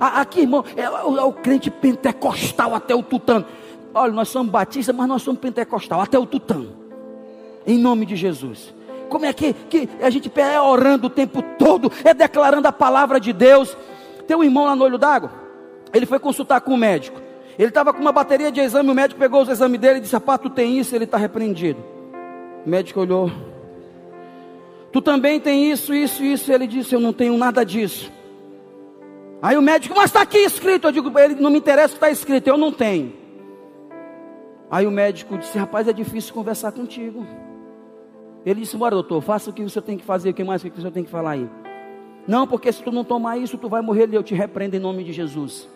Aqui, 0.00 0.40
irmão, 0.40 0.64
é, 0.76 0.82
é, 0.82 0.90
o 0.90 1.32
crente 1.32 1.70
pentecostal 1.70 2.74
até 2.74 2.94
o 2.94 3.02
tutano. 3.02 3.44
Olha, 3.92 4.12
nós 4.12 4.28
somos 4.28 4.50
batistas, 4.50 4.94
mas 4.94 5.06
nós 5.06 5.22
somos 5.22 5.40
pentecostal 5.40 6.00
até 6.00 6.18
o 6.18 6.26
tutano. 6.26 6.76
Em 7.66 7.78
nome 7.78 8.04
de 8.04 8.16
Jesus. 8.16 8.74
Como 9.08 9.24
é 9.24 9.32
que, 9.32 9.52
que 9.52 9.88
a 10.02 10.10
gente 10.10 10.30
é 10.40 10.60
orando 10.60 11.06
o 11.06 11.10
tempo 11.10 11.42
todo, 11.58 11.90
é 12.04 12.12
declarando 12.12 12.68
a 12.68 12.72
palavra 12.72 13.20
de 13.20 13.32
Deus. 13.32 13.76
Tem 14.26 14.36
um 14.36 14.44
irmão 14.44 14.64
lá 14.64 14.74
no 14.74 14.84
olho 14.84 14.98
d'água. 14.98 15.30
Ele 15.92 16.06
foi 16.06 16.18
consultar 16.18 16.60
com 16.60 16.74
o 16.74 16.76
médico. 16.76 17.20
Ele 17.58 17.68
estava 17.68 17.92
com 17.92 18.00
uma 18.00 18.12
bateria 18.12 18.50
de 18.50 18.60
exame. 18.60 18.90
O 18.90 18.94
médico 18.94 19.20
pegou 19.20 19.42
os 19.42 19.48
exames 19.48 19.80
dele 19.80 19.98
e 19.98 20.00
disse: 20.02 20.14
Rapaz, 20.14 20.40
tu 20.40 20.50
tem 20.50 20.78
isso. 20.78 20.94
Ele 20.94 21.04
está 21.04 21.16
repreendido. 21.16 21.82
O 22.66 22.68
médico 22.68 23.00
olhou. 23.00 23.30
Tu 24.92 25.00
também 25.00 25.40
tem 25.40 25.70
isso, 25.70 25.94
isso, 25.94 26.22
isso. 26.24 26.52
Ele 26.52 26.66
disse: 26.66 26.94
Eu 26.94 27.00
não 27.00 27.12
tenho 27.12 27.36
nada 27.36 27.64
disso. 27.64 28.12
Aí 29.40 29.56
o 29.56 29.62
médico, 29.62 29.94
mas 29.94 30.06
está 30.06 30.22
aqui 30.22 30.38
escrito. 30.38 30.88
Eu 30.88 30.92
digo 30.92 31.16
ele: 31.18 31.36
Não 31.36 31.50
me 31.50 31.58
interessa 31.58 31.88
o 31.94 31.98
que 31.98 32.04
está 32.04 32.10
escrito, 32.10 32.48
eu 32.48 32.56
não 32.56 32.72
tenho. 32.72 33.12
Aí 34.70 34.86
o 34.86 34.90
médico 34.90 35.38
disse: 35.38 35.56
Rapaz, 35.56 35.86
é 35.86 35.92
difícil 35.92 36.34
conversar 36.34 36.72
contigo. 36.72 37.24
Ele 38.44 38.60
disse: 38.60 38.76
Bora, 38.76 38.94
doutor, 38.94 39.20
faça 39.22 39.50
o 39.50 39.52
que 39.52 39.62
você 39.62 39.80
tem 39.80 39.96
que 39.96 40.04
fazer. 40.04 40.30
O 40.30 40.34
que 40.34 40.44
mais 40.44 40.62
que 40.62 40.70
você 40.70 40.90
tem 40.90 41.04
que 41.04 41.10
falar 41.10 41.32
aí? 41.32 41.48
Não, 42.26 42.46
porque 42.46 42.72
se 42.72 42.82
tu 42.82 42.90
não 42.90 43.04
tomar 43.04 43.36
isso, 43.38 43.58
tu 43.58 43.68
vai 43.68 43.82
morrer 43.82 44.08
eu 44.12 44.22
te 44.22 44.34
repreendo 44.34 44.76
em 44.76 44.80
nome 44.80 45.04
de 45.04 45.12
Jesus. 45.12 45.68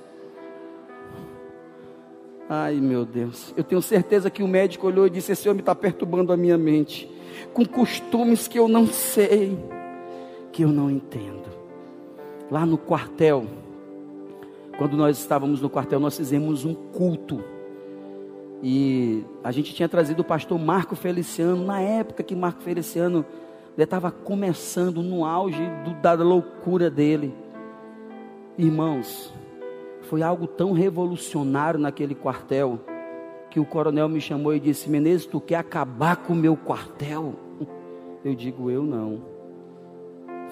Ai 2.49 2.77
meu 2.77 3.05
Deus, 3.05 3.53
eu 3.59 3.63
tenho 3.63 3.83
certeza 3.83 4.31
que 4.31 4.43
o 4.43 4.49
médico 4.49 4.87
olhou 4.87 5.07
e 5.07 5.11
disse: 5.11 5.33
Esse 5.33 5.49
homem 5.49 5.61
está 5.61 5.75
perturbando 5.75 6.33
a 6.33 6.37
minha 6.37 6.57
mente, 6.57 7.11
com 7.53 7.65
costumes 7.65 8.49
que 8.49 8.59
eu 8.59 8.67
não 8.67 8.87
sei, 8.87 9.59
que 10.51 10.65
eu 10.65 10.69
não 10.69 10.91
entendo. 10.91 11.49
Lá 12.51 12.65
no 12.65 12.79
quartel, 12.79 13.45
quando 14.79 14.97
nós 14.97 15.19
estávamos 15.19 15.61
no 15.61 15.69
quartel, 15.69 16.01
nós 16.01 16.17
fizemos 16.17 16.65
um 16.65 16.75
culto. 16.75 17.45
E 18.63 19.25
a 19.45 19.53
gente 19.53 19.73
tinha 19.73 19.89
trazido 19.89 20.23
o 20.23 20.25
pastor 20.25 20.59
Marco 20.59 20.97
Feliciano, 20.97 21.65
na 21.65 21.81
época 21.81 22.23
que 22.23 22.35
Marco 22.35 22.63
Feliciano 22.63 23.25
estava 23.77 24.11
começando 24.11 25.03
no 25.03 25.25
auge 25.25 25.63
do, 25.85 25.95
da 25.95 26.15
loucura 26.15 26.91
dele. 26.91 27.33
Irmãos, 28.57 29.33
foi 30.03 30.23
algo 30.23 30.47
tão 30.47 30.73
revolucionário 30.73 31.79
naquele 31.79 32.15
quartel 32.15 32.81
que 33.51 33.61
o 33.61 33.65
coronel 33.65 34.09
me 34.09 34.21
chamou 34.21 34.53
e 34.53 34.61
disse: 34.61 34.91
Menezes, 34.91 35.27
tu 35.27 35.41
quer 35.41 35.57
acabar 35.57 36.17
com 36.17 36.33
o 36.33 36.37
meu 36.37 36.57
quartel? 36.57 37.35
Eu 38.25 38.35
digo: 38.35 38.69
Eu 38.69 38.83
não. 38.83 39.23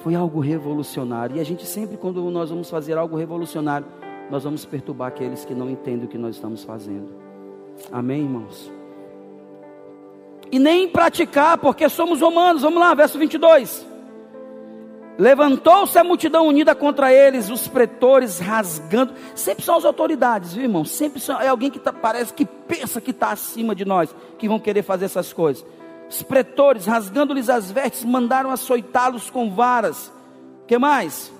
Foi 0.04 0.14
algo 0.14 0.38
revolucionário. 0.38 1.36
E 1.36 1.40
a 1.40 1.44
gente 1.44 1.66
sempre, 1.66 1.96
quando 1.96 2.22
nós 2.30 2.50
vamos 2.50 2.70
fazer 2.70 2.96
algo 2.96 3.16
revolucionário, 3.16 3.86
nós 4.30 4.44
vamos 4.44 4.64
perturbar 4.64 5.08
aqueles 5.08 5.44
que 5.44 5.54
não 5.54 5.68
entendem 5.68 6.04
o 6.04 6.08
que 6.08 6.18
nós 6.18 6.36
estamos 6.36 6.62
fazendo. 6.62 7.25
Amém, 7.90 8.22
irmãos? 8.22 8.76
e 10.50 10.58
nem 10.58 10.88
praticar, 10.88 11.58
porque 11.58 11.88
somos 11.88 12.22
humanos. 12.22 12.62
Vamos 12.62 12.80
lá, 12.80 12.94
verso 12.94 13.18
22. 13.18 13.84
Levantou-se 15.18 15.98
a 15.98 16.04
multidão 16.04 16.46
unida 16.46 16.74
contra 16.74 17.12
eles, 17.12 17.48
os 17.48 17.66
pretores 17.66 18.38
rasgando. 18.38 19.14
Sempre 19.34 19.64
são 19.64 19.76
as 19.76 19.84
autoridades, 19.84 20.52
viu, 20.52 20.64
irmão? 20.64 20.84
Sempre 20.84 21.20
são, 21.20 21.40
é 21.40 21.48
alguém 21.48 21.70
que 21.70 21.78
tá, 21.78 21.92
parece 21.92 22.34
que 22.34 22.44
pensa 22.44 23.00
que 23.00 23.12
está 23.12 23.30
acima 23.30 23.74
de 23.74 23.84
nós, 23.84 24.14
que 24.38 24.48
vão 24.48 24.60
querer 24.60 24.82
fazer 24.82 25.06
essas 25.06 25.32
coisas. 25.32 25.64
Os 26.08 26.22
pretores, 26.22 26.86
rasgando-lhes 26.86 27.48
as 27.48 27.70
vestes, 27.70 28.04
mandaram 28.04 28.50
açoitá-los 28.50 29.30
com 29.30 29.50
varas. 29.50 30.12
que 30.66 30.78
mais? 30.78 31.32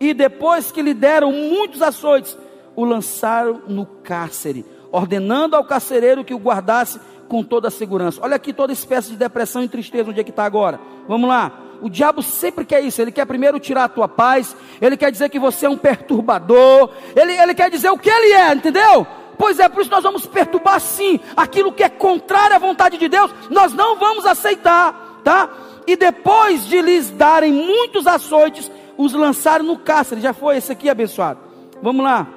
E 0.00 0.12
depois 0.12 0.72
que 0.72 0.82
lhe 0.82 0.94
deram 0.94 1.30
muitos 1.32 1.82
açoites, 1.82 2.36
o 2.74 2.84
lançaram 2.84 3.62
no 3.68 3.86
cárcere, 3.86 4.64
ordenando 4.96 5.54
ao 5.54 5.64
carcereiro 5.64 6.24
que 6.24 6.32
o 6.32 6.38
guardasse 6.38 6.98
com 7.28 7.42
toda 7.42 7.68
a 7.68 7.70
segurança. 7.70 8.20
Olha 8.22 8.36
aqui 8.36 8.52
toda 8.52 8.72
espécie 8.72 9.10
de 9.10 9.16
depressão 9.16 9.62
e 9.62 9.68
tristeza, 9.68 10.10
onde 10.10 10.20
é 10.20 10.24
que 10.24 10.30
está 10.30 10.44
agora. 10.44 10.80
Vamos 11.06 11.28
lá. 11.28 11.52
O 11.82 11.90
diabo 11.90 12.22
sempre 12.22 12.64
quer 12.64 12.82
isso. 12.82 13.02
Ele 13.02 13.12
quer 13.12 13.26
primeiro 13.26 13.60
tirar 13.60 13.84
a 13.84 13.88
tua 13.88 14.08
paz. 14.08 14.56
Ele 14.80 14.96
quer 14.96 15.10
dizer 15.12 15.28
que 15.28 15.38
você 15.38 15.66
é 15.66 15.70
um 15.70 15.76
perturbador. 15.76 16.90
Ele, 17.14 17.32
ele 17.32 17.54
quer 17.54 17.70
dizer 17.70 17.90
o 17.90 17.98
que 17.98 18.08
ele 18.08 18.32
é, 18.32 18.54
entendeu? 18.54 19.06
Pois 19.36 19.58
é, 19.58 19.68
por 19.68 19.82
isso 19.82 19.90
nós 19.90 20.02
vamos 20.02 20.24
perturbar 20.24 20.80
sim. 20.80 21.20
Aquilo 21.36 21.72
que 21.72 21.82
é 21.82 21.90
contrário 21.90 22.56
à 22.56 22.58
vontade 22.58 22.96
de 22.96 23.06
Deus, 23.06 23.30
nós 23.50 23.74
não 23.74 23.98
vamos 23.98 24.24
aceitar, 24.24 25.20
tá? 25.22 25.50
E 25.86 25.94
depois 25.94 26.66
de 26.66 26.80
lhes 26.80 27.10
darem 27.10 27.52
muitos 27.52 28.06
açoites, 28.06 28.70
os 28.96 29.12
lançaram 29.12 29.66
no 29.66 29.76
cárcere. 29.76 30.22
Já 30.22 30.32
foi 30.32 30.56
esse 30.56 30.72
aqui 30.72 30.88
abençoado. 30.88 31.40
Vamos 31.82 32.02
lá. 32.02 32.35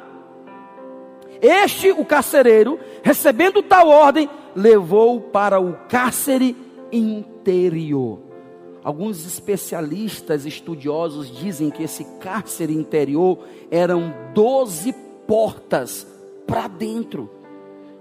Este, 1.41 1.91
o 1.91 2.04
carcereiro, 2.04 2.80
recebendo 3.02 3.62
tal 3.62 3.88
ordem, 3.88 4.30
levou 4.56 5.21
para 5.21 5.60
o 5.60 5.73
cárcere 5.88 6.56
interior. 6.91 8.19
Alguns 8.84 9.25
especialistas 9.25 10.45
estudiosos 10.45 11.36
dizem 11.36 11.69
que 11.69 11.84
esse 11.84 12.04
cárcere 12.19 12.73
interior 12.73 13.39
eram 13.69 14.13
12 14.34 14.93
portas 15.28 16.08
para 16.47 16.67
dentro. 16.67 17.30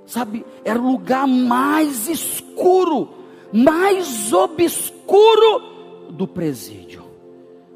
Sabe, 0.06 0.44
era 0.64 0.80
o 0.80 0.92
lugar 0.92 1.26
mais 1.26 2.08
escuro, 2.08 3.10
mais 3.52 4.32
obscuro 4.32 6.10
do 6.10 6.26
presídio. 6.26 7.04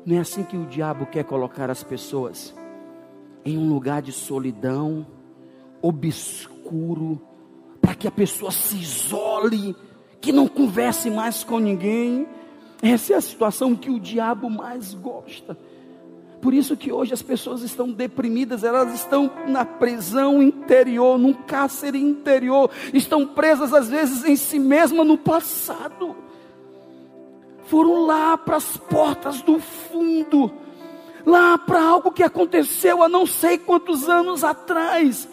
Não 0.06 0.16
é 0.16 0.20
assim 0.20 0.42
que 0.42 0.56
o 0.56 0.66
diabo 0.66 1.06
quer 1.06 1.24
colocar 1.24 1.70
as 1.70 1.82
pessoas 1.82 2.54
em 3.44 3.58
um 3.58 3.68
lugar 3.68 4.00
de 4.00 4.12
solidão, 4.12 5.06
obscuro, 5.82 7.20
para 7.80 7.94
que 7.94 8.06
a 8.06 8.10
pessoa 8.10 8.50
se 8.52 8.76
isole, 8.76 9.76
que 10.20 10.32
não 10.32 10.46
converse 10.46 11.10
mais 11.10 11.42
com 11.42 11.58
ninguém. 11.58 12.26
Essa 12.80 13.14
é 13.14 13.16
a 13.16 13.20
situação 13.20 13.74
que 13.74 13.90
o 13.90 14.00
diabo 14.00 14.48
mais 14.48 14.94
gosta. 14.94 15.58
Por 16.42 16.52
isso 16.52 16.76
que 16.76 16.90
hoje 16.90 17.14
as 17.14 17.22
pessoas 17.22 17.62
estão 17.62 17.92
deprimidas, 17.92 18.64
elas 18.64 18.92
estão 18.94 19.30
na 19.46 19.64
prisão 19.64 20.42
interior, 20.42 21.16
num 21.16 21.32
cárcere 21.32 22.00
interior, 22.00 22.68
estão 22.92 23.24
presas 23.24 23.72
às 23.72 23.88
vezes 23.88 24.24
em 24.24 24.34
si 24.34 24.58
mesmas 24.58 25.06
no 25.06 25.16
passado. 25.16 26.16
Foram 27.66 28.06
lá 28.06 28.36
para 28.36 28.56
as 28.56 28.76
portas 28.76 29.40
do 29.40 29.60
fundo, 29.60 30.52
lá 31.24 31.56
para 31.56 31.80
algo 31.80 32.10
que 32.10 32.24
aconteceu 32.24 33.04
há 33.04 33.08
não 33.08 33.24
sei 33.24 33.56
quantos 33.56 34.08
anos 34.08 34.42
atrás, 34.42 35.28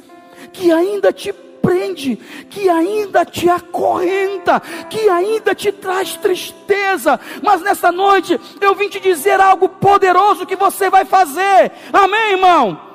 que 0.52 0.72
ainda 0.72 1.12
te 1.12 1.34
prende, 1.62 2.16
que 2.50 2.70
ainda 2.70 3.26
te 3.26 3.50
acorrenta, 3.50 4.60
que 4.90 5.10
ainda 5.10 5.54
te 5.54 5.72
traz 5.72 6.16
tristeza. 6.16 7.20
Mas 7.44 7.62
nessa 7.62 7.92
noite 7.92 8.40
eu 8.60 8.76
vim 8.76 8.90
te 8.90 9.00
dizer 9.00 9.40
algo 9.40 9.70
poderoso 9.70 10.46
que 10.46 10.56
você 10.56 10.90
vai 10.90 11.06
fazer. 11.06 11.72
Amém, 11.94 12.32
irmão? 12.32 12.90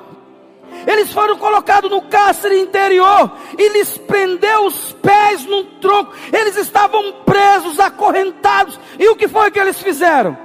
Eles 0.85 1.11
foram 1.11 1.37
colocados 1.37 1.89
no 1.89 2.01
cárcere 2.01 2.59
interior 2.59 3.31
e 3.57 3.69
lhes 3.69 3.97
prendeu 3.97 4.65
os 4.65 4.91
pés 4.93 5.45
num 5.45 5.63
tronco. 5.79 6.13
Eles 6.33 6.57
estavam 6.57 7.23
presos, 7.25 7.79
acorrentados. 7.79 8.79
E 8.99 9.07
o 9.07 9.15
que 9.15 9.27
foi 9.27 9.51
que 9.51 9.59
eles 9.59 9.79
fizeram? 9.79 10.37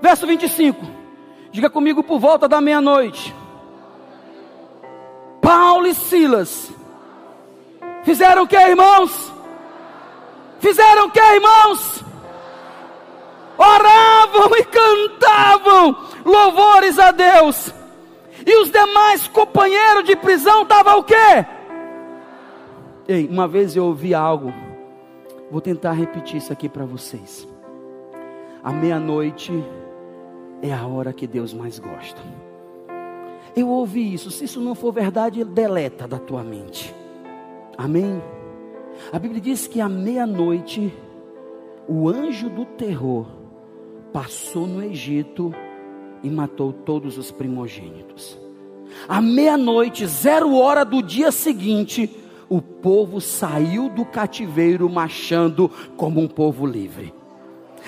Verso 0.00 0.26
25. 0.26 0.84
Diga 1.50 1.68
comigo 1.68 2.02
por 2.02 2.18
volta 2.18 2.48
da 2.48 2.60
meia-noite. 2.60 3.34
Paulo 5.48 5.86
e 5.86 5.94
Silas 5.94 6.70
fizeram 8.04 8.42
o 8.42 8.46
que, 8.46 8.54
irmãos? 8.54 9.32
Fizeram 10.60 11.06
o 11.06 11.10
que, 11.10 11.18
irmãos? 11.18 12.04
Oravam 13.56 14.54
e 14.58 14.64
cantavam 14.64 15.96
louvores 16.22 16.98
a 16.98 17.12
Deus. 17.12 17.72
E 18.46 18.60
os 18.60 18.70
demais 18.70 19.26
companheiros 19.28 20.04
de 20.04 20.14
prisão 20.16 20.64
estavam 20.64 20.98
o 20.98 21.02
quê? 21.02 21.46
Ei, 23.08 23.26
uma 23.26 23.48
vez 23.48 23.74
eu 23.74 23.86
ouvi 23.86 24.14
algo, 24.14 24.52
vou 25.50 25.62
tentar 25.62 25.92
repetir 25.92 26.36
isso 26.36 26.52
aqui 26.52 26.68
para 26.68 26.84
vocês. 26.84 27.48
A 28.62 28.70
meia-noite 28.70 29.64
é 30.60 30.74
a 30.74 30.86
hora 30.86 31.10
que 31.10 31.26
Deus 31.26 31.54
mais 31.54 31.78
gosta. 31.78 32.20
Eu 33.56 33.68
ouvi 33.68 34.14
isso, 34.14 34.30
se 34.30 34.44
isso 34.44 34.60
não 34.60 34.74
for 34.74 34.92
verdade, 34.92 35.44
deleta 35.44 36.06
da 36.06 36.18
tua 36.18 36.42
mente. 36.42 36.94
Amém? 37.76 38.22
A 39.12 39.18
Bíblia 39.18 39.40
diz 39.40 39.66
que 39.66 39.80
à 39.80 39.88
meia-noite, 39.88 40.92
o 41.88 42.08
anjo 42.08 42.50
do 42.50 42.64
terror 42.64 43.26
passou 44.12 44.66
no 44.66 44.82
Egito 44.82 45.54
e 46.22 46.28
matou 46.28 46.72
todos 46.72 47.16
os 47.16 47.30
primogênitos. 47.30 48.38
À 49.08 49.20
meia-noite, 49.20 50.06
zero 50.06 50.54
hora 50.56 50.84
do 50.84 51.02
dia 51.02 51.30
seguinte, 51.30 52.10
o 52.48 52.60
povo 52.60 53.20
saiu 53.20 53.88
do 53.88 54.04
cativeiro 54.04 54.88
marchando 54.88 55.70
como 55.96 56.20
um 56.20 56.26
povo 56.26 56.66
livre. 56.66 57.14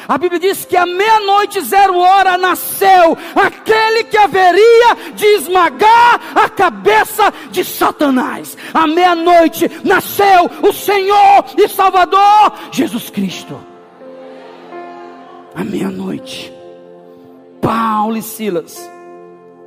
A 0.07 0.17
Bíblia 0.17 0.41
diz 0.41 0.65
que 0.65 0.77
à 0.77 0.87
meia-noite, 0.87 1.61
zero 1.61 1.99
hora, 1.99 2.39
nasceu 2.39 3.17
aquele 3.35 4.05
que 4.05 4.17
haveria 4.17 5.10
de 5.21 5.27
esmagar 5.27 6.21
a 6.35 6.49
cabeça 6.49 7.33
de 7.51 7.65
Satanás. 7.65 8.57
À 8.73 8.87
meia-noite 8.87 9.71
nasceu 9.85 10.51
o 10.63 10.73
Senhor 10.73 11.45
e 11.57 11.69
Salvador 11.69 12.53
Jesus 12.73 13.11
Cristo. 13.11 13.59
À 15.55 15.63
meia-noite, 15.65 16.53
Paulo 17.61 18.17
e 18.17 18.23
Silas 18.23 18.79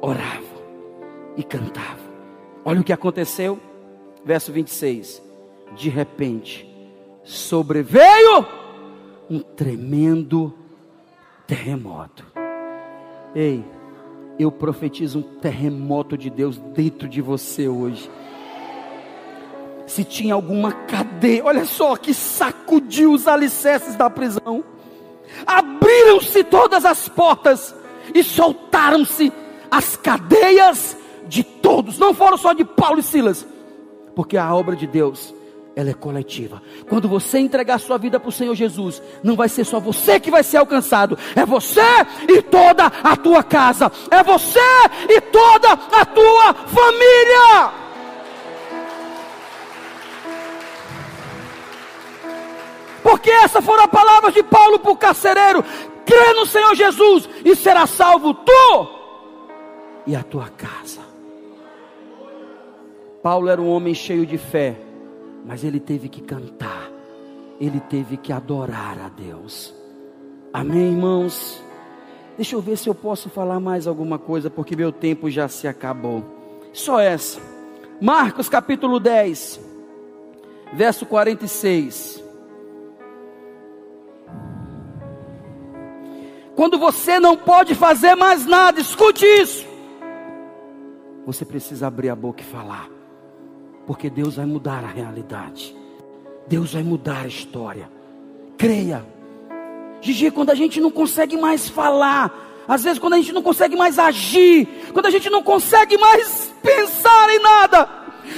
oravam 0.02 0.44
e 1.38 1.44
cantavam. 1.44 2.04
Olha 2.66 2.82
o 2.82 2.84
que 2.84 2.94
aconteceu, 2.94 3.60
verso 4.26 4.52
26. 4.52 5.22
De 5.76 5.90
repente, 5.90 6.68
sobreveio 7.24 8.46
um 9.30 9.40
tremendo 9.40 10.54
terremoto. 11.48 12.26
Ei, 13.36 13.64
eu 14.40 14.52
profetizo 14.52 15.20
um 15.20 15.22
terremoto 15.22 16.18
de 16.18 16.30
Deus 16.30 16.58
dentro 16.58 17.08
de 17.08 17.22
você 17.22 17.68
hoje. 17.68 18.10
Se 19.86 20.04
tinha 20.04 20.34
alguma 20.34 20.72
cadeia, 20.72 21.46
olha 21.46 21.66
só 21.66 21.96
que 21.96 22.14
sacudiu 22.14 23.14
os 23.14 23.28
alicerces 23.28 23.96
da 23.96 24.10
prisão. 24.10 24.64
Abriram-se 25.46 26.44
todas 26.44 26.86
as 26.86 27.08
portas 27.10 27.76
e 28.14 28.24
soltaram-se 28.24 29.32
as 29.70 29.96
cadeias 29.96 30.98
de 31.28 31.44
todos. 31.44 31.98
Não 31.98 32.14
foram 32.14 32.38
só 32.38 32.54
de 32.54 32.64
Paulo 32.64 33.00
e 33.00 33.04
Silas, 33.04 33.46
porque 34.16 34.38
a 34.38 34.54
obra 34.54 34.76
de 34.76 34.88
Deus 34.88 35.34
ela 35.76 35.90
é 35.90 35.94
coletiva. 35.94 36.62
Quando 36.88 37.08
você 37.08 37.40
entregar 37.40 37.80
sua 37.80 37.98
vida 37.98 38.20
para 38.20 38.30
o 38.30 38.32
Senhor 38.32 38.54
Jesus, 38.54 39.02
não 39.24 39.36
vai 39.36 39.50
ser 39.50 39.66
só 39.66 39.80
você 39.80 40.20
que 40.20 40.30
vai 40.30 40.44
ser 40.44 40.58
alcançado, 40.58 41.18
é 41.36 41.46
você 41.46 41.82
e 42.30 42.42
toda 42.44 42.86
a 42.86 43.16
tua 43.16 43.44
casa, 43.44 43.92
é 44.12 44.24
você 44.24 44.60
e 45.10 45.20
toda 45.22 45.72
a 45.72 46.06
tua 46.06 46.54
família. 46.54 47.74
Porque 53.02 53.32
essas 53.32 53.66
foram 53.66 53.84
as 53.84 53.90
palavras 53.90 54.34
de 54.34 54.44
Paulo 54.44 54.80
para 54.80 54.92
o 54.92 54.98
carcereiro: 54.98 55.64
crê 56.06 56.34
no 56.34 56.46
Senhor 56.46 56.76
Jesus 56.76 57.28
e 57.44 57.56
será 57.56 57.88
salvo 57.88 58.34
tu 58.34 58.88
e 60.06 60.16
a 60.16 60.24
tua 60.24 60.50
casa. 60.50 61.02
Paulo 63.24 63.50
era 63.50 63.62
um 63.62 63.70
homem 63.70 63.94
cheio 63.94 64.26
de 64.26 64.38
fé 64.38 64.93
mas 65.46 65.64
ele 65.64 65.80
teve 65.80 66.10
que 66.10 66.22
cantar, 66.22 66.90
ele 67.60 67.80
teve 67.80 68.18
que 68.18 68.32
adorar 68.32 68.98
a 69.00 69.10
Deus. 69.10 69.74
Amém, 70.52 70.92
irmãos? 70.92 71.64
Deixa 72.36 72.56
eu 72.56 72.62
ver 72.62 72.78
se 72.78 72.90
eu 72.90 72.96
posso 72.96 73.30
falar 73.30 73.60
mais 73.60 73.88
alguma 73.88 74.18
coisa, 74.18 74.50
porque 74.50 74.76
meu 74.76 74.92
tempo 74.92 75.30
já 75.30 75.48
se 75.48 75.68
acabou. 75.68 76.24
Só 76.72 77.00
essa. 77.00 77.40
Marcos 78.02 78.50
capítulo 78.50 79.00
10, 79.00 79.60
verso 80.74 81.06
46. 81.06 82.24
Quando 86.56 86.78
você 86.78 87.20
não 87.20 87.36
pode 87.36 87.76
fazer 87.76 88.16
mais 88.16 88.46
nada, 88.46 88.80
escute 88.80 89.26
isso. 89.26 89.66
Você 91.26 91.46
precisa 91.46 91.88
abrir 91.88 92.10
a 92.10 92.16
boca 92.16 92.42
e 92.42 92.46
falar. 92.46 92.90
Porque 93.86 94.10
Deus 94.10 94.36
vai 94.36 94.46
mudar 94.46 94.84
a 94.84 94.88
realidade. 94.88 95.76
Deus 96.48 96.74
vai 96.74 96.84
mudar 96.84 97.24
a 97.24 97.28
história. 97.28 97.90
Creia. 98.58 99.06
Gigi, 100.02 100.32
quando 100.32 100.50
a 100.50 100.56
gente 100.56 100.82
não 100.82 100.92
consegue 100.92 101.38
mais 101.38 101.70
falar, 101.70 102.64
às 102.68 102.84
vezes 102.84 103.00
quando 103.00 103.14
a 103.14 103.18
gente 103.18 103.32
não 103.34 103.42
consegue 103.42 103.76
mais 103.76 103.98
agir, 103.98 104.68
quando 104.94 105.06
a 105.06 105.10
gente 105.10 105.30
não 105.30 105.42
consegue 105.42 105.98
mais 105.98 106.54
pensar 106.62 107.30
em 107.30 107.40
nada, 107.40 107.90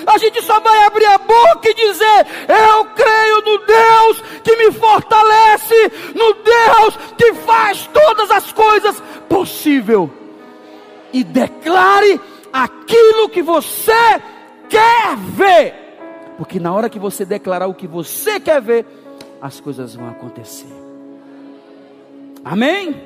a 0.06 0.18
gente 0.18 0.42
só 0.42 0.60
vai 0.60 0.86
abrir 0.86 1.06
a 1.06 1.18
boca 1.18 1.70
e 1.70 1.74
dizer: 1.74 2.28
Eu 2.48 2.86
creio 2.86 3.42
no 3.42 3.66
Deus 3.66 4.24
que 4.44 4.56
me 4.56 4.72
fortalece, 4.72 5.92
no 6.14 6.34
Deus 6.34 6.98
que 7.18 7.34
faz 7.46 7.88
todas 7.92 8.32
as 8.32 8.52
coisas 8.52 9.02
possível. 9.30 10.12
E 11.14 11.24
declare 11.24 12.20
aquilo 12.52 13.30
que 13.30 13.42
você 13.42 14.22
quer 14.70 15.16
ver. 15.16 15.74
Porque 16.38 16.60
na 16.60 16.74
hora 16.74 16.90
que 16.90 17.00
você 17.00 17.26
declarar 17.26 17.68
o 17.68 17.74
que 17.74 17.88
você 17.88 18.40
quer 18.40 18.62
ver, 18.62 18.86
as 19.42 19.60
coisas 19.60 19.96
vão 19.96 20.10
acontecer. 20.10 20.74
Amém? 22.44 23.02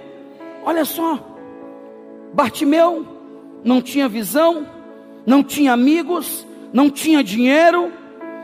Olha 0.65 0.83
só. 0.85 1.19
Bartimeu 2.33 3.05
não 3.63 3.81
tinha 3.81 4.07
visão, 4.07 4.67
não 5.25 5.43
tinha 5.43 5.73
amigos, 5.73 6.45
não 6.71 6.89
tinha 6.89 7.23
dinheiro, 7.23 7.91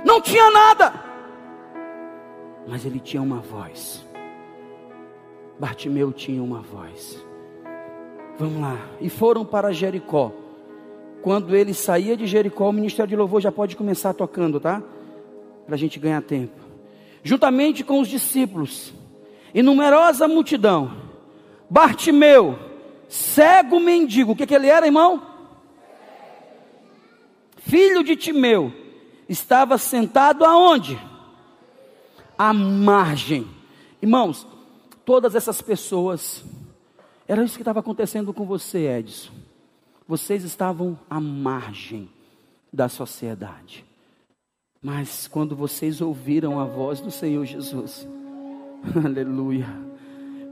não 0.03 0.21
tinha 0.21 0.49
nada. 0.51 0.93
Mas 2.67 2.85
ele 2.85 2.99
tinha 2.99 3.21
uma 3.21 3.39
voz. 3.39 4.03
Bartimeu 5.59 6.11
tinha 6.11 6.41
uma 6.43 6.61
voz. 6.61 7.23
Vamos 8.37 8.61
lá. 8.61 8.77
E 8.99 9.09
foram 9.09 9.45
para 9.45 9.71
Jericó 9.71 10.31
quando 11.25 11.55
ele 11.55 11.73
saía 11.73 12.15
de 12.15 12.27
Jericó, 12.27 12.69
o 12.69 12.71
ministério 12.71 13.09
de 13.09 13.15
louvor 13.15 13.41
já 13.41 13.51
pode 13.51 13.75
começar 13.75 14.13
tocando, 14.13 14.59
tá? 14.59 14.83
Para 15.65 15.73
a 15.73 15.77
gente 15.77 15.97
ganhar 15.97 16.21
tempo. 16.21 16.53
Juntamente 17.23 17.83
com 17.83 17.99
os 17.99 18.07
discípulos 18.07 18.93
e 19.51 19.63
numerosa 19.63 20.27
multidão, 20.27 20.95
Bartimeu, 21.67 22.59
cego 23.09 23.79
mendigo, 23.79 24.33
o 24.33 24.35
que, 24.35 24.45
que 24.45 24.53
ele 24.53 24.67
era, 24.67 24.85
irmão? 24.85 25.19
Filho 27.57 28.03
de 28.03 28.15
Timeu, 28.15 28.71
estava 29.27 29.79
sentado 29.79 30.45
aonde? 30.45 30.95
À 32.37 32.53
margem. 32.53 33.47
Irmãos, 33.99 34.45
todas 35.03 35.33
essas 35.33 35.59
pessoas, 35.59 36.45
era 37.27 37.43
isso 37.43 37.55
que 37.55 37.63
estava 37.63 37.79
acontecendo 37.79 38.31
com 38.31 38.45
você, 38.45 38.99
Edson 38.99 39.44
vocês 40.07 40.43
estavam 40.43 40.97
à 41.09 41.19
margem 41.19 42.09
da 42.71 42.87
sociedade. 42.87 43.85
Mas 44.81 45.27
quando 45.27 45.55
vocês 45.55 45.99
ouviram 45.99 46.59
a 46.59 46.65
voz 46.65 46.99
do 46.99 47.09
Senhor 47.09 47.43
Jesus, 47.45 48.07
aleluia. 49.03 49.67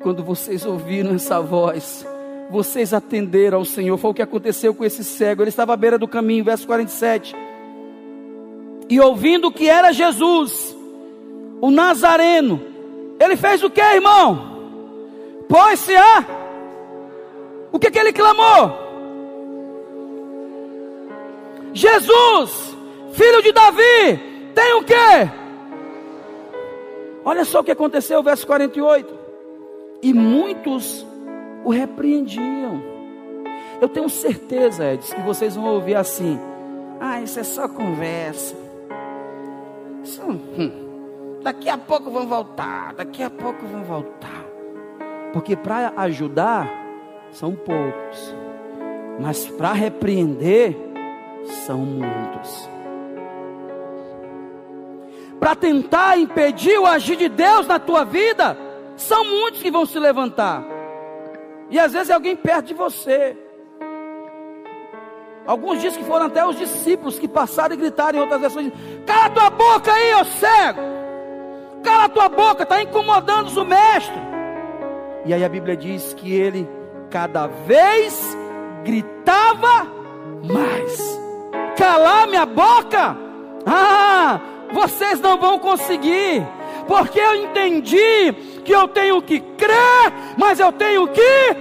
Quando 0.01 0.23
vocês 0.23 0.65
ouviram 0.65 1.13
essa 1.13 1.39
voz, 1.39 2.05
vocês 2.49 2.93
atenderam 2.93 3.59
ao 3.59 3.65
Senhor. 3.65 3.97
Foi 3.97 4.11
o 4.11 4.13
que 4.13 4.21
aconteceu 4.21 4.73
com 4.73 4.83
esse 4.83 5.03
cego. 5.03 5.43
Ele 5.43 5.49
estava 5.49 5.73
à 5.73 5.77
beira 5.77 5.97
do 5.97 6.07
caminho, 6.07 6.43
verso 6.43 6.65
47. 6.65 7.35
E 8.89 8.99
ouvindo 8.99 9.51
que 9.51 9.69
era 9.69 9.93
Jesus, 9.93 10.75
o 11.61 11.69
Nazareno, 11.71 12.61
ele 13.19 13.37
fez 13.37 13.63
o 13.63 13.69
que, 13.69 13.81
irmão? 13.81 14.53
Pôs-se 15.47 15.95
a. 15.95 16.25
O 17.71 17.79
que, 17.79 17.89
que 17.89 17.99
ele 17.99 18.11
clamou? 18.11 18.82
Jesus, 21.73 22.77
filho 23.13 23.41
de 23.41 23.51
Davi, 23.51 24.51
tem 24.53 24.73
o 24.75 24.83
quê? 24.83 25.29
Olha 27.25 27.43
só 27.45 27.61
o 27.61 27.63
que 27.63 27.71
aconteceu, 27.71 28.21
verso 28.21 28.45
48. 28.45 29.13
E 30.01 30.13
muitos 30.13 31.05
o 31.63 31.71
repreendiam. 31.71 32.81
Eu 33.81 33.87
tenho 33.87 34.09
certeza, 34.09 34.93
Edson, 34.93 35.15
que 35.15 35.21
vocês 35.21 35.55
vão 35.55 35.65
ouvir 35.73 35.95
assim: 35.95 36.39
ah, 36.99 37.21
isso 37.21 37.39
é 37.39 37.43
só 37.43 37.67
conversa. 37.67 38.55
Isso, 40.03 40.21
hum, 40.21 41.39
daqui 41.41 41.69
a 41.69 41.77
pouco 41.77 42.11
vão 42.11 42.27
voltar, 42.27 42.93
daqui 42.93 43.23
a 43.23 43.29
pouco 43.29 43.65
vão 43.65 43.83
voltar. 43.83 44.43
Porque 45.31 45.55
para 45.55 45.93
ajudar, 45.97 46.69
são 47.31 47.55
poucos, 47.55 48.35
mas 49.19 49.47
para 49.47 49.73
repreender, 49.73 50.75
são 51.45 51.79
muitos. 51.79 52.69
Para 55.39 55.55
tentar 55.55 56.17
impedir 56.17 56.77
o 56.79 56.85
agir 56.85 57.17
de 57.17 57.27
Deus 57.27 57.67
na 57.67 57.79
tua 57.79 58.05
vida, 58.05 58.57
são 58.95 59.25
muitos 59.25 59.61
que 59.61 59.71
vão 59.71 59.85
se 59.85 59.99
levantar. 59.99 60.63
E 61.69 61.79
às 61.79 61.91
vezes 61.91 62.09
é 62.09 62.13
alguém 62.13 62.35
perto 62.35 62.67
de 62.67 62.73
você. 62.73 63.37
Alguns 65.45 65.81
dizem 65.81 66.01
que 66.01 66.09
foram 66.09 66.27
até 66.27 66.45
os 66.45 66.57
discípulos 66.57 67.19
que 67.19 67.27
passaram 67.27 67.75
e 67.75 67.77
gritaram 67.77 68.19
em 68.19 68.21
outras 68.21 68.39
versões: 68.39 68.71
Cala 69.05 69.29
tua 69.31 69.49
boca 69.49 69.91
aí, 69.91 70.13
ô 70.13 70.23
cego! 70.23 70.81
Cala 71.83 72.07
tua 72.07 72.29
boca, 72.29 72.63
está 72.63 72.81
incomodando 72.81 73.49
o 73.49 73.65
mestre. 73.65 74.21
E 75.25 75.33
aí 75.33 75.43
a 75.43 75.49
Bíblia 75.49 75.75
diz 75.75 76.13
que 76.13 76.33
ele 76.33 76.67
cada 77.09 77.47
vez 77.47 78.37
gritava 78.85 79.87
mais: 80.43 81.22
Calar 81.83 82.29
minha 82.29 82.45
boca? 82.45 83.17
Ah, 83.65 84.39
vocês 84.71 85.19
não 85.19 85.37
vão 85.37 85.59
conseguir, 85.59 86.41
porque 86.87 87.19
eu 87.19 87.35
entendi 87.35 88.31
que 88.63 88.71
eu 88.71 88.87
tenho 88.87 89.21
que 89.21 89.41
crer, 89.41 90.13
mas 90.37 90.61
eu 90.61 90.71
tenho 90.71 91.05
que 91.09 91.57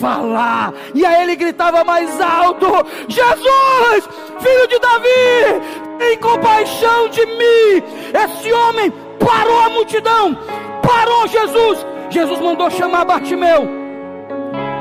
falar. 0.00 0.72
E 0.94 1.04
aí 1.04 1.24
ele 1.24 1.36
gritava 1.36 1.84
mais 1.84 2.18
alto: 2.18 2.66
Jesus, 3.06 4.08
filho 4.40 4.66
de 4.66 4.78
Davi, 4.78 5.98
tem 5.98 6.16
compaixão 6.20 7.10
de 7.10 7.26
mim. 7.26 7.82
Esse 8.24 8.50
homem 8.50 8.90
parou 9.18 9.60
a 9.60 9.68
multidão, 9.68 10.38
parou 10.82 11.28
Jesus. 11.28 11.86
Jesus 12.08 12.40
mandou 12.40 12.70
chamar 12.70 13.04
Bartimeu. 13.04 13.68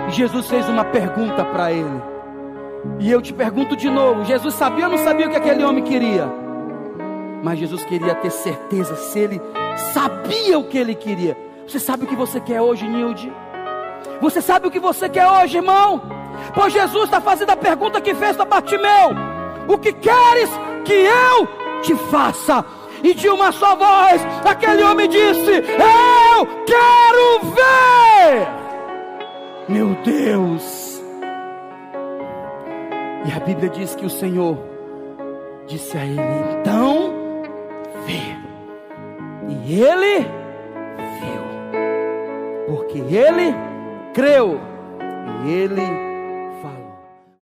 Jesus 0.08 0.48
fez 0.48 0.70
uma 0.70 0.86
pergunta 0.86 1.44
para 1.44 1.74
ele. 1.74 2.15
E 3.00 3.12
eu 3.12 3.22
te 3.22 3.34
pergunto 3.34 3.76
de 3.76 3.90
novo: 3.90 4.24
Jesus 4.26 4.54
sabia 4.56 4.86
ou 4.86 4.92
não 4.92 4.98
sabia 4.98 5.28
o 5.28 5.30
que 5.30 5.38
aquele 5.38 5.64
homem 5.64 5.84
queria? 5.84 6.26
Mas 7.44 7.60
Jesus 7.60 7.84
queria 7.84 8.16
ter 8.16 8.32
certeza 8.32 8.96
se 8.96 9.20
ele 9.20 9.42
sabia 9.94 10.58
o 10.58 10.64
que 10.64 10.78
ele 10.78 10.96
queria. 10.96 11.38
Você 11.68 11.80
sabe 11.80 12.06
o 12.06 12.08
que 12.08 12.16
você 12.16 12.40
quer 12.40 12.62
hoje, 12.62 12.88
Nilde? 12.88 13.32
Você 14.22 14.42
sabe 14.42 14.68
o 14.68 14.72
que 14.72 14.80
você 14.80 15.10
quer 15.10 15.28
hoje, 15.28 15.58
irmão? 15.58 16.02
Pois 16.54 16.74
Jesus 16.74 17.06
está 17.06 17.20
fazendo 17.22 17.52
a 17.52 17.58
pergunta 17.58 18.02
que 18.02 18.14
fez 18.16 18.36
para 18.36 18.46
Bartimeu: 18.46 19.12
O 19.68 19.78
que 19.78 19.94
queres 19.94 20.50
que 20.84 20.94
eu 20.94 21.48
te 21.82 21.96
faça? 22.10 22.66
E 23.04 23.14
de 23.14 23.30
uma 23.30 23.52
só 23.52 23.76
voz, 23.76 24.22
aquele 24.44 24.84
homem 24.84 25.08
disse: 25.08 25.52
Eu 25.52 26.48
quero 26.66 27.54
ver. 27.54 28.48
Meu 29.68 29.96
Deus. 30.04 30.85
E 33.28 33.32
a 33.36 33.40
Bíblia 33.40 33.70
diz 33.70 33.96
que 33.96 34.06
o 34.06 34.10
Senhor 34.10 34.58
disse 35.68 35.98
a 35.98 36.06
ele: 36.06 36.22
Então, 36.60 37.12
vê. 38.06 38.36
E 39.48 39.82
ele 39.82 40.20
viu, 41.20 42.68
porque 42.68 43.00
ele 43.00 43.54
creu 44.14 44.60
e 45.44 45.52
ele 45.52 46.15